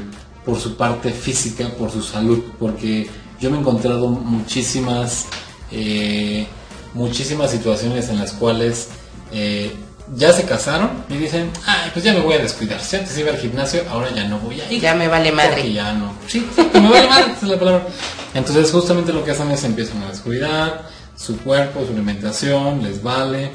por 0.45 0.59
su 0.59 0.77
parte 0.77 1.11
física, 1.11 1.69
por 1.79 1.91
su 1.91 2.03
salud, 2.03 2.43
porque 2.59 3.09
yo 3.41 3.51
me 3.51 3.57
he 3.57 3.61
encontrado 3.61 4.09
muchísimas, 4.09 5.27
eh, 5.71 6.47
muchísimas 6.95 7.51
situaciones 7.51 8.09
en 8.09 8.19
las 8.19 8.33
cuales 8.33 8.89
eh, 9.33 9.73
ya 10.15 10.33
se 10.33 10.45
casaron 10.45 11.05
y 11.09 11.15
dicen, 11.15 11.51
ay, 11.67 11.91
pues 11.93 12.05
ya 12.05 12.13
me 12.13 12.21
voy 12.21 12.35
a 12.35 12.39
descuidar. 12.39 12.81
Si 12.81 12.97
antes 12.97 13.17
iba 13.19 13.31
al 13.31 13.39
gimnasio, 13.39 13.83
ahora 13.91 14.11
ya 14.15 14.25
no 14.29 14.39
voy 14.39 14.61
a 14.61 14.73
ir. 14.73 14.81
Ya 14.81 14.95
me 14.95 15.09
vale 15.09 15.33
madre. 15.33 15.73
Ya 15.73 15.93
no. 15.93 16.13
Sí, 16.27 16.39
exacto, 16.39 16.81
me 16.81 16.91
vale 16.91 17.09
madre, 17.09 17.33
es 17.43 17.49
la 17.49 17.59
palabra. 17.59 17.87
Entonces, 18.35 18.71
justamente 18.71 19.13
lo 19.13 19.25
que 19.25 19.33
hacen 19.33 19.51
es 19.51 19.65
empiezan 19.65 20.03
a 20.03 20.11
descuidar 20.11 20.89
su 21.17 21.39
cuerpo, 21.39 21.85
su 21.87 21.93
alimentación, 21.93 22.83
les 22.83 23.03
vale, 23.03 23.51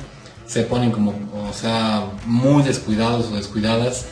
se 0.51 0.63
ponen 0.63 0.91
como, 0.91 1.11
o 1.11 1.53
sea, 1.53 2.03
muy 2.25 2.61
descuidados 2.63 3.27
o 3.27 3.35
descuidadas. 3.35 4.05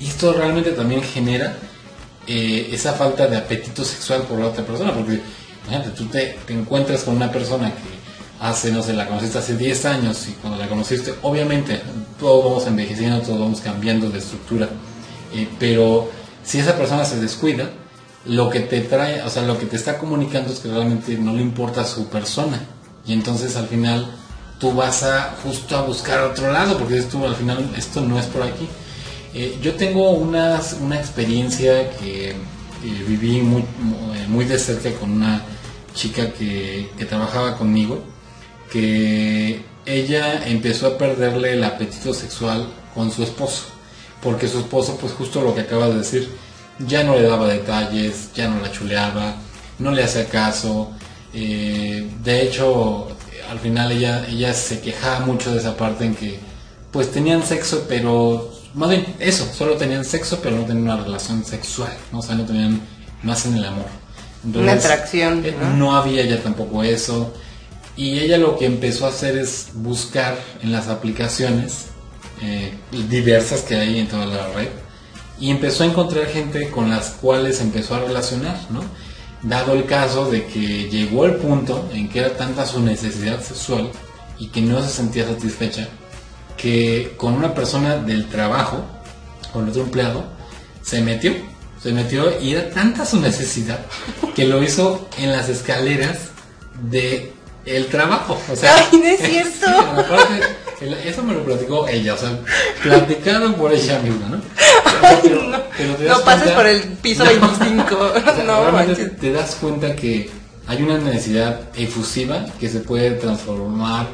Y 0.00 0.06
esto 0.06 0.32
realmente 0.32 0.70
también 0.70 1.02
genera 1.02 1.56
eh, 2.26 2.70
esa 2.72 2.94
falta 2.94 3.26
de 3.26 3.36
apetito 3.36 3.84
sexual 3.84 4.22
por 4.22 4.38
la 4.38 4.46
otra 4.46 4.64
persona, 4.64 4.94
porque 4.94 5.20
imagínate, 5.64 5.90
tú 5.90 6.06
te, 6.06 6.38
te 6.46 6.54
encuentras 6.54 7.02
con 7.04 7.16
una 7.16 7.30
persona 7.30 7.70
que 7.70 8.02
hace, 8.40 8.72
no 8.72 8.82
sé, 8.82 8.94
la 8.94 9.06
conociste 9.06 9.38
hace 9.38 9.56
10 9.56 9.84
años 9.84 10.28
y 10.28 10.32
cuando 10.32 10.58
la 10.58 10.66
conociste, 10.66 11.12
obviamente, 11.20 11.82
todos 12.18 12.44
vamos 12.44 12.66
envejeciendo, 12.66 13.20
todos 13.20 13.38
vamos 13.38 13.60
cambiando 13.60 14.08
de 14.08 14.18
estructura, 14.18 14.68
eh, 15.34 15.46
pero 15.58 16.10
si 16.42 16.58
esa 16.58 16.76
persona 16.76 17.04
se 17.04 17.20
descuida, 17.20 17.68
lo 18.24 18.48
que 18.48 18.60
te 18.60 18.80
trae, 18.80 19.22
o 19.22 19.28
sea, 19.28 19.42
lo 19.42 19.58
que 19.58 19.66
te 19.66 19.76
está 19.76 19.98
comunicando 19.98 20.52
es 20.52 20.60
que 20.60 20.68
realmente 20.68 21.18
no 21.18 21.34
le 21.34 21.42
importa 21.42 21.84
su 21.84 22.08
persona 22.08 22.60
y 23.06 23.12
entonces 23.12 23.56
al 23.56 23.66
final 23.66 24.06
tú 24.62 24.72
vas 24.72 25.02
a 25.02 25.34
justo 25.42 25.76
a 25.76 25.82
buscar 25.82 26.20
otro 26.20 26.52
lado 26.52 26.78
porque 26.78 27.02
tú 27.02 27.26
al 27.26 27.34
final 27.34 27.68
esto 27.76 28.00
no 28.00 28.16
es 28.16 28.26
por 28.26 28.44
aquí. 28.44 28.68
Eh, 29.34 29.58
yo 29.60 29.74
tengo 29.74 30.10
unas, 30.10 30.74
una 30.74 31.00
experiencia 31.00 31.90
que 31.98 32.30
eh, 32.30 32.34
viví 33.08 33.40
muy, 33.40 33.64
muy, 33.80 34.18
muy 34.28 34.44
de 34.44 34.60
cerca 34.60 34.92
con 34.92 35.10
una 35.10 35.42
chica 35.94 36.32
que, 36.32 36.88
que 36.96 37.04
trabajaba 37.06 37.58
conmigo, 37.58 38.04
que 38.70 39.64
ella 39.84 40.46
empezó 40.46 40.86
a 40.86 40.96
perderle 40.96 41.54
el 41.54 41.64
apetito 41.64 42.14
sexual 42.14 42.68
con 42.94 43.10
su 43.10 43.24
esposo, 43.24 43.64
porque 44.22 44.46
su 44.46 44.60
esposo, 44.60 44.96
pues 45.00 45.12
justo 45.12 45.40
lo 45.42 45.56
que 45.56 45.62
acaba 45.62 45.88
de 45.88 45.98
decir, 45.98 46.30
ya 46.86 47.02
no 47.02 47.16
le 47.16 47.22
daba 47.22 47.48
detalles, 47.48 48.32
ya 48.32 48.46
no 48.46 48.60
la 48.60 48.70
chuleaba, 48.70 49.34
no 49.80 49.90
le 49.90 50.04
hacía 50.04 50.28
caso, 50.28 50.92
eh, 51.34 52.08
de 52.22 52.42
hecho, 52.42 53.08
al 53.52 53.60
final 53.60 53.92
ella, 53.92 54.26
ella 54.28 54.54
se 54.54 54.80
quejaba 54.80 55.26
mucho 55.26 55.52
de 55.52 55.58
esa 55.58 55.76
parte 55.76 56.06
en 56.06 56.14
que, 56.14 56.40
pues 56.90 57.12
tenían 57.12 57.42
sexo, 57.42 57.84
pero 57.86 58.50
más 58.72 58.88
bien 58.88 59.14
eso, 59.18 59.46
solo 59.52 59.76
tenían 59.76 60.06
sexo, 60.06 60.40
pero 60.42 60.56
no 60.56 60.64
tenían 60.64 60.84
una 60.84 60.96
relación 60.96 61.44
sexual, 61.44 61.92
¿no? 62.10 62.20
o 62.20 62.22
sea, 62.22 62.34
no 62.34 62.46
tenían 62.46 62.80
más 63.22 63.44
en 63.44 63.56
el 63.56 63.64
amor. 63.66 63.86
Una 64.54 64.72
atracción, 64.72 65.44
eh, 65.44 65.54
¿no? 65.60 65.76
no 65.76 65.94
había 65.94 66.24
ya 66.24 66.42
tampoco 66.42 66.82
eso. 66.82 67.32
Y 67.94 68.18
ella 68.20 68.38
lo 68.38 68.56
que 68.56 68.64
empezó 68.64 69.04
a 69.04 69.10
hacer 69.10 69.36
es 69.36 69.68
buscar 69.74 70.38
en 70.62 70.72
las 70.72 70.88
aplicaciones 70.88 71.88
eh, 72.40 72.72
diversas 73.08 73.60
que 73.60 73.76
hay 73.76 73.98
en 73.98 74.08
toda 74.08 74.24
la 74.24 74.48
red 74.48 74.68
y 75.38 75.50
empezó 75.50 75.82
a 75.82 75.86
encontrar 75.86 76.26
gente 76.26 76.70
con 76.70 76.88
las 76.88 77.10
cuales 77.10 77.60
empezó 77.60 77.96
a 77.96 78.00
relacionar, 78.00 78.56
¿no? 78.70 78.80
Dado 79.42 79.72
el 79.74 79.86
caso 79.86 80.30
de 80.30 80.46
que 80.46 80.88
llegó 80.88 81.24
el 81.24 81.34
punto 81.36 81.88
en 81.92 82.08
que 82.08 82.20
era 82.20 82.36
tanta 82.36 82.64
su 82.64 82.80
necesidad 82.80 83.42
sexual 83.42 83.90
y 84.38 84.48
que 84.48 84.60
no 84.60 84.80
se 84.82 84.88
sentía 84.88 85.26
satisfecha, 85.26 85.88
que 86.56 87.14
con 87.16 87.34
una 87.34 87.52
persona 87.54 87.96
del 87.96 88.28
trabajo, 88.28 88.84
con 89.52 89.68
otro 89.68 89.82
empleado, 89.82 90.24
se 90.82 91.00
metió, 91.00 91.32
se 91.82 91.92
metió 91.92 92.40
y 92.40 92.54
era 92.54 92.70
tanta 92.70 93.04
su 93.04 93.20
necesidad 93.20 93.80
que 94.34 94.44
lo 94.46 94.62
hizo 94.62 95.08
en 95.18 95.32
las 95.32 95.48
escaleras 95.48 96.28
de 96.90 97.32
el 97.66 97.86
trabajo. 97.86 98.40
O 98.50 98.56
sea, 98.56 98.76
Ay, 98.76 98.98
no 98.98 99.06
es 99.06 99.20
cierto. 99.28 99.66
aparte, 99.68 100.40
eso 101.04 101.22
me 101.22 101.34
lo 101.34 101.44
platicó 101.44 101.86
ella, 101.88 102.14
o 102.14 102.18
sea, 102.18 102.38
platicado 102.82 103.54
por 103.56 103.72
ella 103.72 103.98
misma, 104.00 104.28
¿no? 104.28 104.40
Pero- 105.22 105.64
pero 105.76 105.94
te 105.96 106.04
das 106.04 106.18
No 106.18 106.24
pases 106.24 106.42
cuenta- 106.42 106.56
por 106.56 106.66
el 106.66 106.80
piso 106.98 107.24
No. 107.24 107.30
25. 107.30 107.96
o 107.96 108.34
sea, 108.34 108.44
no, 108.44 108.72
manches. 108.72 109.16
te 109.18 109.32
das 109.32 109.56
cuenta 109.60 109.94
que 109.96 110.30
hay 110.66 110.82
una 110.82 110.98
necesidad 110.98 111.60
efusiva 111.74 112.46
que 112.60 112.68
se 112.68 112.80
puede 112.80 113.12
transformar 113.12 114.06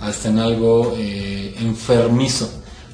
hasta 0.00 0.28
en 0.28 0.38
algo 0.38 0.94
eh, 0.96 1.54
enfermizo, 1.58 2.48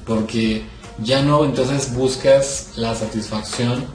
porque 0.05 0.63
ya 0.99 1.21
no 1.21 1.43
entonces 1.45 1.93
buscas 1.93 2.69
la 2.75 2.95
satisfacción 2.95 3.85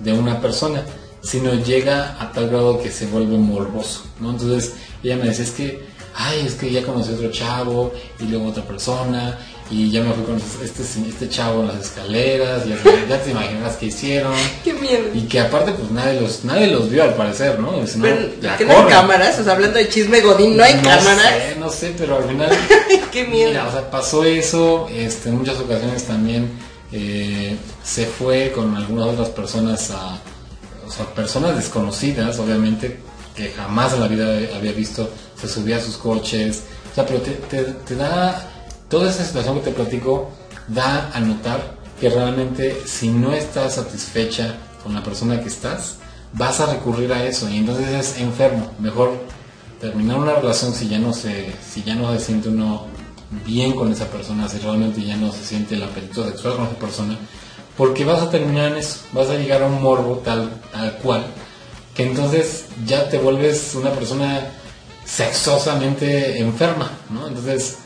de 0.00 0.12
una 0.12 0.40
persona, 0.40 0.84
sino 1.22 1.54
llega 1.54 2.16
a 2.20 2.30
tal 2.32 2.48
grado 2.48 2.80
que 2.82 2.90
se 2.90 3.06
vuelve 3.06 3.36
morboso, 3.36 4.04
¿no? 4.20 4.30
Entonces 4.30 4.74
ella 5.02 5.16
me 5.16 5.24
decía, 5.26 5.44
es 5.44 5.50
que, 5.50 5.84
ay, 6.14 6.42
es 6.46 6.54
que 6.54 6.70
ya 6.70 6.82
conocí 6.84 7.10
a 7.10 7.14
otro 7.14 7.30
chavo 7.30 7.92
y 8.20 8.24
luego 8.24 8.48
otra 8.48 8.62
persona 8.64 9.38
y 9.70 9.90
ya 9.90 10.02
me 10.02 10.12
fui 10.14 10.24
con 10.24 10.36
este, 10.36 10.82
este 10.82 11.28
chavo 11.28 11.60
en 11.60 11.68
las 11.68 11.76
escaleras 11.76 12.62
y 12.66 12.70
ya, 12.70 12.76
ya 13.08 13.22
te 13.22 13.30
imaginas 13.32 13.76
qué 13.76 13.86
hicieron. 13.86 14.32
Qué 14.64 14.72
miedo. 14.72 15.04
Y 15.14 15.22
que 15.22 15.40
aparte 15.40 15.72
pues 15.72 15.90
nadie 15.90 16.20
los 16.20 16.44
nadie 16.44 16.68
los 16.68 16.88
vio 16.90 17.02
al 17.04 17.14
parecer, 17.14 17.58
¿no? 17.60 17.86
Si 17.86 17.98
no, 17.98 18.04
Pero, 18.04 18.28
la 18.40 18.56
¿qué 18.56 18.64
no 18.64 18.72
hay 18.78 18.84
cámaras? 18.86 19.38
O 19.38 19.44
sea, 19.44 19.52
hablando 19.52 19.78
de 19.78 19.88
chisme 19.88 20.20
godín, 20.22 20.56
¿no 20.56 20.62
hay 20.64 20.74
No 20.74 20.82
cámaras? 20.82 21.20
sé, 21.22 21.56
no 21.58 21.70
sé, 21.70 21.94
pero 21.98 22.16
al 22.16 22.24
final 22.24 22.50
Qué 23.12 23.24
miedo. 23.26 23.50
Mira, 23.50 23.66
o 23.68 23.72
sea, 23.72 23.90
pasó 23.90 24.24
eso, 24.24 24.88
este, 24.90 25.28
en 25.28 25.36
muchas 25.38 25.58
ocasiones 25.60 26.04
también 26.04 26.50
eh, 26.92 27.56
se 27.84 28.06
fue 28.06 28.50
con 28.54 28.74
algunas 28.76 29.08
otras 29.08 29.28
personas 29.30 29.90
a, 29.90 30.18
o 30.86 30.90
sea, 30.90 31.04
personas 31.14 31.56
desconocidas, 31.56 32.38
obviamente, 32.38 32.98
que 33.36 33.50
jamás 33.50 33.92
en 33.92 34.00
la 34.00 34.08
vida 34.08 34.56
había 34.56 34.72
visto, 34.72 35.10
se 35.40 35.48
subía 35.48 35.76
a 35.76 35.80
sus 35.80 35.96
coches, 35.98 36.62
o 36.90 36.94
sea, 36.94 37.04
pero 37.06 37.20
te, 37.20 37.32
te- 37.32 37.64
te 37.64 37.94
da, 37.94 38.57
toda 38.88 39.10
esa 39.10 39.24
situación 39.24 39.56
que 39.56 39.66
te 39.66 39.70
platico, 39.72 40.30
da 40.68 41.10
a 41.12 41.20
notar 41.20 41.76
que 42.00 42.08
realmente 42.08 42.82
si 42.86 43.08
no 43.08 43.32
estás 43.32 43.74
satisfecha 43.74 44.56
con 44.82 44.94
la 44.94 45.02
persona 45.02 45.40
que 45.40 45.48
estás, 45.48 45.96
vas 46.32 46.60
a 46.60 46.66
recurrir 46.66 47.12
a 47.12 47.24
eso 47.24 47.48
y 47.48 47.56
entonces 47.56 47.88
es 47.88 48.20
enfermo, 48.20 48.70
mejor 48.78 49.12
terminar 49.80 50.18
una 50.18 50.34
relación 50.34 50.74
si 50.74 50.88
ya 50.88 50.98
no 50.98 51.12
se 51.12 51.52
si 51.62 51.82
ya 51.82 51.94
no 51.94 52.12
se 52.12 52.24
siente 52.24 52.48
uno 52.48 52.86
bien 53.46 53.72
con 53.72 53.92
esa 53.92 54.06
persona 54.06 54.48
si 54.48 54.58
realmente 54.58 55.02
ya 55.02 55.16
no 55.16 55.32
se 55.32 55.44
siente 55.44 55.76
el 55.76 55.82
apetito 55.82 56.26
sexual 56.26 56.56
con 56.56 56.66
esa 56.66 56.78
persona 56.78 57.16
porque 57.76 58.04
vas 58.04 58.22
a 58.22 58.30
terminar 58.30 58.72
en 58.72 58.78
eso 58.78 59.00
vas 59.12 59.28
a 59.28 59.34
llegar 59.34 59.62
a 59.62 59.66
un 59.66 59.80
morbo 59.80 60.16
tal 60.24 60.50
cual 61.02 61.26
que 61.94 62.04
entonces 62.04 62.66
ya 62.86 63.08
te 63.08 63.18
vuelves 63.18 63.74
una 63.74 63.90
persona 63.90 64.48
sexosamente 65.04 66.40
enferma 66.40 66.90
no 67.10 67.28
entonces 67.28 67.78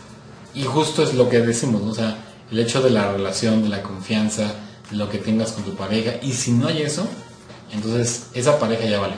y 0.54 0.64
justo 0.64 1.02
es 1.02 1.14
lo 1.14 1.28
que 1.28 1.40
decimos 1.40 1.82
¿no? 1.82 1.90
o 1.90 1.94
sea 1.94 2.16
el 2.50 2.58
hecho 2.58 2.82
de 2.82 2.90
la 2.90 3.12
relación 3.12 3.62
de 3.62 3.68
la 3.70 3.82
confianza 3.82 4.52
de 4.90 4.96
lo 4.96 5.08
que 5.08 5.18
tengas 5.18 5.52
con 5.52 5.64
tu 5.64 5.74
pareja 5.74 6.12
y 6.22 6.32
si 6.32 6.52
no 6.52 6.68
hay 6.68 6.82
eso 6.82 7.06
entonces 7.72 8.26
esa 8.34 8.58
pareja 8.58 8.84
ya 8.84 9.00
vale 9.00 9.14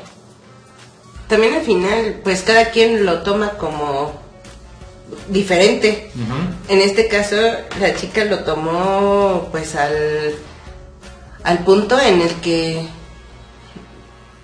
También 1.29 1.55
al 1.55 1.63
final, 1.63 2.21
pues 2.23 2.43
cada 2.43 2.67
quien 2.71 3.05
lo 3.07 3.23
toma 3.23 3.51
como 3.59 4.13
diferente. 5.29 6.11
En 6.69 6.81
este 6.81 7.09
caso, 7.09 7.37
la 7.81 7.95
chica 7.95 8.25
lo 8.27 8.41
tomó 8.45 9.49
pues 9.51 9.75
al, 9.75 10.35
al 11.43 11.59
punto 11.65 11.99
en 12.01 12.21
el 12.23 12.31
que 12.37 12.87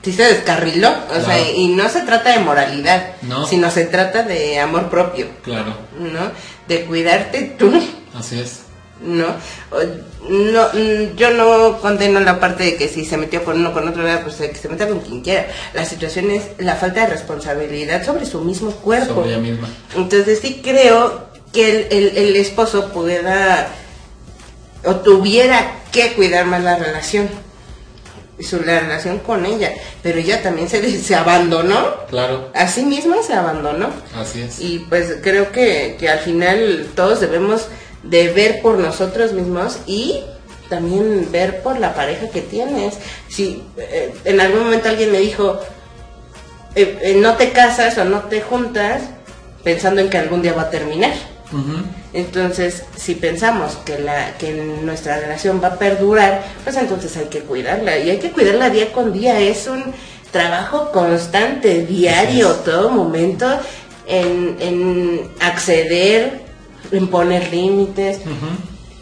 sí 0.02 0.12
se 0.12 0.22
descarriló. 0.24 0.90
O 1.16 1.20
sea, 1.24 1.50
y 1.50 1.68
no 1.68 1.88
se 1.88 2.00
trata 2.02 2.30
de 2.32 2.38
moralidad, 2.44 3.14
No. 3.22 3.46
sino 3.46 3.70
se 3.70 3.84
trata 3.86 4.22
de 4.22 4.58
amor 4.58 4.88
propio, 4.90 5.26
claro 5.42 5.74
¿no? 5.98 6.30
De 6.70 6.84
cuidarte 6.84 7.56
tú. 7.58 7.70
Así 8.14 8.38
es. 8.40 8.60
No, 9.02 9.26
no, 10.28 10.62
mm, 10.74 11.16
yo 11.16 11.30
no 11.30 11.78
condeno 11.80 12.20
la 12.20 12.38
parte 12.38 12.64
de 12.64 12.76
que 12.76 12.86
si 12.86 13.04
se 13.06 13.16
metió 13.16 13.42
con 13.44 13.56
uno 13.58 13.72
con 13.72 13.88
otro, 13.88 14.02
pues 14.22 14.36
que 14.36 14.54
se 14.54 14.68
meta 14.68 14.86
con 14.86 15.00
quien 15.00 15.22
quiera. 15.22 15.46
La 15.72 15.84
situación 15.86 16.30
es 16.30 16.42
la 16.58 16.76
falta 16.76 17.00
de 17.00 17.06
responsabilidad 17.06 18.04
sobre 18.04 18.26
su 18.26 18.40
mismo 18.42 18.70
cuerpo. 18.72 19.14
Sobre 19.14 19.30
ella 19.30 19.38
misma. 19.38 19.68
Entonces 19.96 20.38
sí 20.40 20.60
creo 20.62 21.28
que 21.52 21.70
el, 21.70 21.86
el- 21.90 22.16
el 22.18 22.36
esposo 22.36 22.92
pudiera 22.92 23.68
o 24.84 24.94
tuviera 24.96 25.76
que 25.90 26.12
cuidar 26.12 26.44
más 26.46 26.62
la 26.62 26.76
relación, 26.76 27.28
su 28.42 28.60
la 28.62 28.80
relación 28.80 29.18
con 29.18 29.46
ella, 29.46 29.72
pero 30.02 30.18
ella 30.18 30.42
también 30.42 30.68
se, 30.68 30.98
se 31.02 31.14
abandonó, 31.14 32.06
Claro, 32.08 32.50
a 32.54 32.66
sí 32.68 32.84
misma 32.84 33.16
se 33.22 33.34
abandonó. 33.34 33.88
así 34.14 34.42
es. 34.42 34.60
Y 34.60 34.80
pues 34.88 35.16
creo 35.22 35.52
que, 35.52 35.96
que 35.98 36.08
al 36.08 36.20
final 36.20 36.88
todos 36.94 37.20
debemos 37.20 37.68
de 38.02 38.28
ver 38.32 38.62
por 38.62 38.78
nosotros 38.78 39.32
mismos 39.32 39.78
y 39.86 40.20
también 40.68 41.28
ver 41.30 41.62
por 41.62 41.78
la 41.78 41.94
pareja 41.94 42.28
que 42.30 42.40
tienes. 42.40 42.94
Si 43.28 43.62
eh, 43.76 44.14
en 44.24 44.40
algún 44.40 44.64
momento 44.64 44.88
alguien 44.88 45.12
me 45.12 45.18
dijo, 45.18 45.60
eh, 46.74 46.98
eh, 47.02 47.14
no 47.16 47.36
te 47.36 47.50
casas 47.50 47.98
o 47.98 48.04
no 48.04 48.20
te 48.20 48.40
juntas 48.40 49.02
pensando 49.64 50.00
en 50.00 50.08
que 50.08 50.16
algún 50.18 50.40
día 50.42 50.52
va 50.54 50.62
a 50.62 50.70
terminar. 50.70 51.12
Entonces, 52.12 52.84
si 52.96 53.14
pensamos 53.14 53.76
que, 53.84 53.98
la, 53.98 54.36
que 54.38 54.52
nuestra 54.52 55.18
relación 55.18 55.60
va 55.62 55.68
a 55.68 55.78
perdurar, 55.78 56.44
pues 56.64 56.76
entonces 56.76 57.16
hay 57.16 57.26
que 57.26 57.40
cuidarla. 57.40 57.98
Y 57.98 58.10
hay 58.10 58.18
que 58.18 58.30
cuidarla 58.30 58.70
día 58.70 58.92
con 58.92 59.12
día. 59.12 59.40
Es 59.40 59.66
un 59.66 59.82
trabajo 60.30 60.92
constante, 60.92 61.84
diario, 61.86 62.50
todo 62.64 62.90
momento, 62.90 63.46
en, 64.06 64.56
en 64.60 65.30
acceder, 65.40 66.42
en 66.92 67.08
poner 67.08 67.50
límites, 67.50 68.20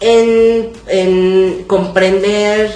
en, 0.00 0.70
en 0.86 1.64
comprender, 1.64 2.72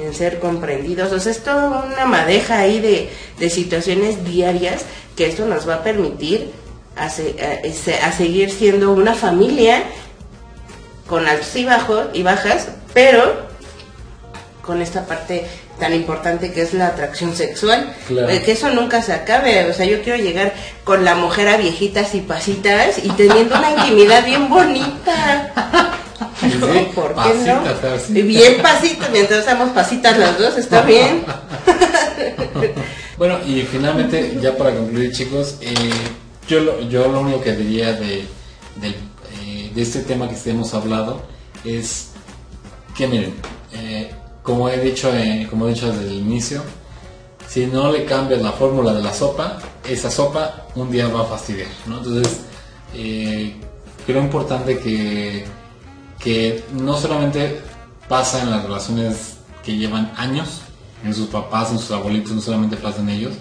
en 0.00 0.14
ser 0.14 0.38
comprendidos. 0.38 1.12
O 1.12 1.18
sea, 1.18 1.32
es 1.32 1.42
toda 1.42 1.84
una 1.84 2.06
madeja 2.06 2.58
ahí 2.58 2.80
de, 2.80 3.10
de 3.38 3.50
situaciones 3.50 4.24
diarias 4.24 4.82
que 5.16 5.26
esto 5.26 5.46
nos 5.46 5.68
va 5.68 5.76
a 5.76 5.82
permitir 5.82 6.50
a, 6.96 7.08
se- 7.10 7.36
a- 8.02 8.12
seguir 8.12 8.50
siendo 8.50 8.92
una 8.92 9.14
familia 9.14 9.82
con 11.08 11.26
altos 11.28 11.54
y 11.56 11.64
bajos 11.64 12.06
y 12.14 12.22
bajas, 12.22 12.68
pero 12.94 13.46
con 14.62 14.82
esta 14.82 15.06
parte 15.06 15.46
tan 15.78 15.92
importante 15.94 16.52
que 16.52 16.62
es 16.62 16.72
la 16.74 16.88
atracción 16.88 17.36
sexual, 17.36 17.94
Claro. 18.08 18.28
Eh, 18.30 18.42
que 18.42 18.52
eso 18.52 18.70
nunca 18.70 19.02
se 19.02 19.12
acabe, 19.12 19.68
o 19.70 19.72
sea, 19.74 19.84
yo 19.86 20.02
quiero 20.02 20.18
llegar 20.22 20.54
con 20.84 21.04
la 21.04 21.14
mujer 21.14 21.48
a 21.48 21.56
viejitas 21.58 22.14
y 22.14 22.20
pasitas 22.22 22.98
y 23.04 23.10
teniendo 23.10 23.56
una 23.56 23.70
intimidad 23.72 24.24
bien 24.24 24.48
bonita. 24.48 25.52
Sí, 26.40 26.58
No, 26.58 26.66
Bien 28.24 28.62
pasitas, 28.62 29.10
mientras 29.10 29.44
seamos 29.44 29.70
pasitas 29.70 30.16
las 30.18 30.38
dos, 30.38 30.56
está 30.56 30.80
bien. 30.82 31.24
Bueno, 33.18 33.38
y 33.46 33.62
finalmente, 33.62 34.36
ya 34.42 34.54
para 34.58 34.74
concluir, 34.74 35.10
chicos, 35.10 35.56
eh, 35.62 35.74
yo, 36.48 36.60
lo, 36.60 36.80
yo 36.82 37.08
lo 37.08 37.20
único 37.20 37.42
que 37.42 37.56
diría 37.56 37.92
de, 37.92 38.26
del, 38.76 38.94
eh, 39.42 39.70
de 39.74 39.82
este 39.82 40.00
tema 40.00 40.28
que 40.28 40.50
hemos 40.50 40.72
hablado 40.74 41.22
es 41.64 42.10
que 42.96 43.06
miren, 43.06 43.34
eh, 43.72 44.10
como 44.42 44.68
he 44.68 44.78
dicho, 44.80 45.12
eh, 45.14 45.46
como 45.50 45.66
he 45.66 45.74
dicho 45.74 45.92
desde 45.92 46.06
el 46.06 46.18
inicio, 46.18 46.62
si 47.48 47.66
no 47.66 47.90
le 47.90 48.04
cambias 48.04 48.42
la 48.42 48.52
fórmula 48.52 48.92
de 48.92 49.02
la 49.02 49.12
sopa, 49.12 49.58
esa 49.88 50.10
sopa 50.10 50.66
un 50.74 50.90
día 50.90 51.08
va 51.08 51.22
a 51.22 51.24
fastidiar. 51.24 51.68
Entonces, 51.86 52.40
creo 52.92 54.22
importante 54.22 54.78
que, 54.78 55.44
que 56.18 56.64
no 56.72 56.96
solamente 56.98 57.60
pasa 58.08 58.42
en 58.42 58.50
las 58.50 58.64
relaciones 58.64 59.36
que 59.64 59.76
llevan 59.76 60.12
años, 60.16 60.60
en 61.04 61.14
sus 61.14 61.28
papás, 61.28 61.70
en 61.70 61.78
sus 61.78 61.90
abuelitos, 61.92 62.32
no 62.32 62.40
solamente 62.40 62.76
pasa 62.76 63.00
en 63.00 63.10
ellos, 63.10 63.34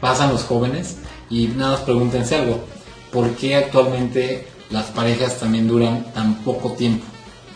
pasan 0.00 0.32
los 0.32 0.44
jóvenes 0.44 0.96
y 1.30 1.48
nada 1.48 1.72
más 1.72 1.80
pregúntense 1.80 2.36
algo, 2.36 2.64
¿por 3.12 3.30
qué 3.36 3.56
actualmente 3.56 4.48
las 4.70 4.86
parejas 4.86 5.38
también 5.38 5.68
duran 5.68 6.12
tan 6.12 6.36
poco 6.36 6.72
tiempo? 6.72 7.04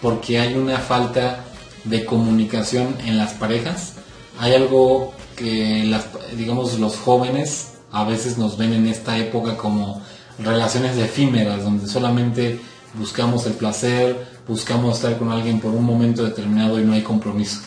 Porque 0.01 0.39
hay 0.39 0.55
una 0.55 0.79
falta 0.79 1.45
de 1.85 2.05
comunicación 2.05 2.97
en 3.05 3.19
las 3.19 3.35
parejas, 3.35 3.95
hay 4.39 4.55
algo 4.55 5.13
que 5.37 5.89
digamos 6.37 6.79
los 6.79 6.97
jóvenes 6.97 7.75
a 7.93 8.05
veces 8.05 8.39
nos 8.39 8.59
ven 8.59 8.73
en 8.73 8.87
esta 8.87 9.17
época 9.19 9.57
como 9.57 10.03
relaciones 10.39 10.97
efímeras, 10.97 11.65
donde 11.65 11.87
solamente 11.87 12.61
buscamos 12.95 13.47
el 13.47 13.55
placer, 13.55 14.27
buscamos 14.47 14.97
estar 14.97 15.19
con 15.19 15.31
alguien 15.33 15.61
por 15.61 15.73
un 15.73 15.85
momento 15.85 16.25
determinado 16.25 16.81
y 16.81 16.85
no 16.85 16.93
hay 16.93 17.03
compromiso. 17.03 17.61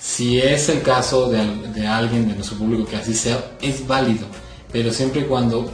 Si 0.00 0.38
es 0.38 0.68
el 0.68 0.82
caso 0.82 1.28
de, 1.28 1.86
alguien 1.86 2.28
de 2.28 2.34
nuestro 2.34 2.58
público 2.58 2.86
que 2.86 2.96
así 2.96 3.14
sea, 3.14 3.52
es 3.60 3.86
válido, 3.86 4.26
pero 4.76 4.92
siempre 4.92 5.22
y 5.22 5.24
cuando, 5.24 5.72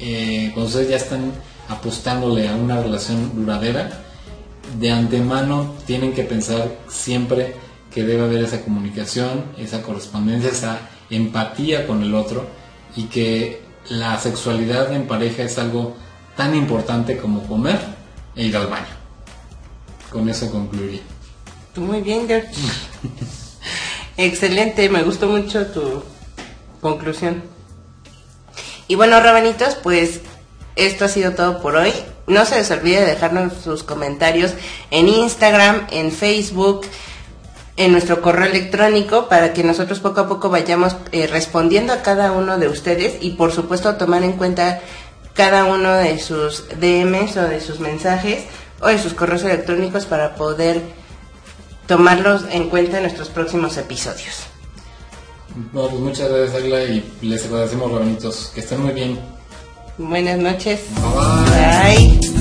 eh, 0.00 0.52
cuando 0.54 0.68
ustedes 0.68 0.88
ya 0.88 0.96
están 0.96 1.32
apostándole 1.68 2.48
a 2.48 2.56
una 2.56 2.80
relación 2.80 3.34
duradera, 3.34 3.90
de 4.80 4.90
antemano 4.90 5.74
tienen 5.86 6.14
que 6.14 6.22
pensar 6.22 6.78
siempre 6.88 7.56
que 7.92 8.04
debe 8.04 8.24
haber 8.24 8.42
esa 8.42 8.62
comunicación, 8.62 9.44
esa 9.58 9.82
correspondencia, 9.82 10.48
esa 10.48 10.78
empatía 11.10 11.86
con 11.86 12.02
el 12.02 12.14
otro 12.14 12.46
y 12.96 13.02
que 13.04 13.60
la 13.90 14.18
sexualidad 14.18 14.94
en 14.94 15.06
pareja 15.06 15.42
es 15.42 15.58
algo 15.58 15.94
tan 16.34 16.54
importante 16.54 17.18
como 17.18 17.46
comer 17.46 17.78
e 18.34 18.46
ir 18.46 18.56
al 18.56 18.68
baño. 18.68 18.96
Con 20.10 20.26
eso 20.26 20.50
concluiría. 20.50 21.02
Muy 21.76 22.00
bien, 22.00 22.26
George. 22.26 22.48
Excelente, 24.16 24.88
me 24.88 25.02
gustó 25.02 25.28
mucho 25.28 25.66
tu 25.66 26.02
conclusión. 26.80 27.57
Y 28.88 28.94
bueno, 28.94 29.20
rabanitos, 29.20 29.74
pues 29.76 30.20
esto 30.76 31.04
ha 31.04 31.08
sido 31.08 31.32
todo 31.32 31.60
por 31.60 31.76
hoy. 31.76 31.92
No 32.26 32.44
se 32.44 32.56
les 32.56 32.70
olvide 32.70 33.04
dejarnos 33.04 33.52
sus 33.62 33.82
comentarios 33.82 34.54
en 34.90 35.08
Instagram, 35.08 35.86
en 35.90 36.10
Facebook, 36.10 36.86
en 37.76 37.92
nuestro 37.92 38.20
correo 38.20 38.46
electrónico 38.46 39.28
para 39.28 39.52
que 39.52 39.62
nosotros 39.62 40.00
poco 40.00 40.22
a 40.22 40.28
poco 40.28 40.50
vayamos 40.50 40.96
eh, 41.12 41.28
respondiendo 41.28 41.92
a 41.92 42.02
cada 42.02 42.32
uno 42.32 42.58
de 42.58 42.68
ustedes 42.68 43.18
y 43.20 43.30
por 43.30 43.52
supuesto 43.52 43.94
tomar 43.94 44.24
en 44.24 44.32
cuenta 44.32 44.80
cada 45.32 45.64
uno 45.64 45.94
de 45.94 46.18
sus 46.18 46.64
DMs 46.80 47.36
o 47.36 47.42
de 47.42 47.60
sus 47.60 47.78
mensajes 47.78 48.44
o 48.80 48.88
de 48.88 48.98
sus 48.98 49.14
correos 49.14 49.44
electrónicos 49.44 50.06
para 50.06 50.34
poder 50.34 50.82
tomarlos 51.86 52.44
en 52.50 52.68
cuenta 52.68 52.96
en 52.96 53.04
nuestros 53.04 53.28
próximos 53.28 53.76
episodios. 53.76 54.47
Pues 55.72 55.92
muchas 55.94 56.30
gracias 56.30 56.62
Agla 56.62 56.84
y 56.84 57.04
les 57.22 57.44
agradecemos 57.46 57.90
rabanitos. 57.90 58.50
Que 58.54 58.60
estén 58.60 58.82
muy 58.82 58.92
bien. 58.92 59.18
Buenas 59.98 60.38
noches. 60.38 60.80
Bye. 60.94 62.37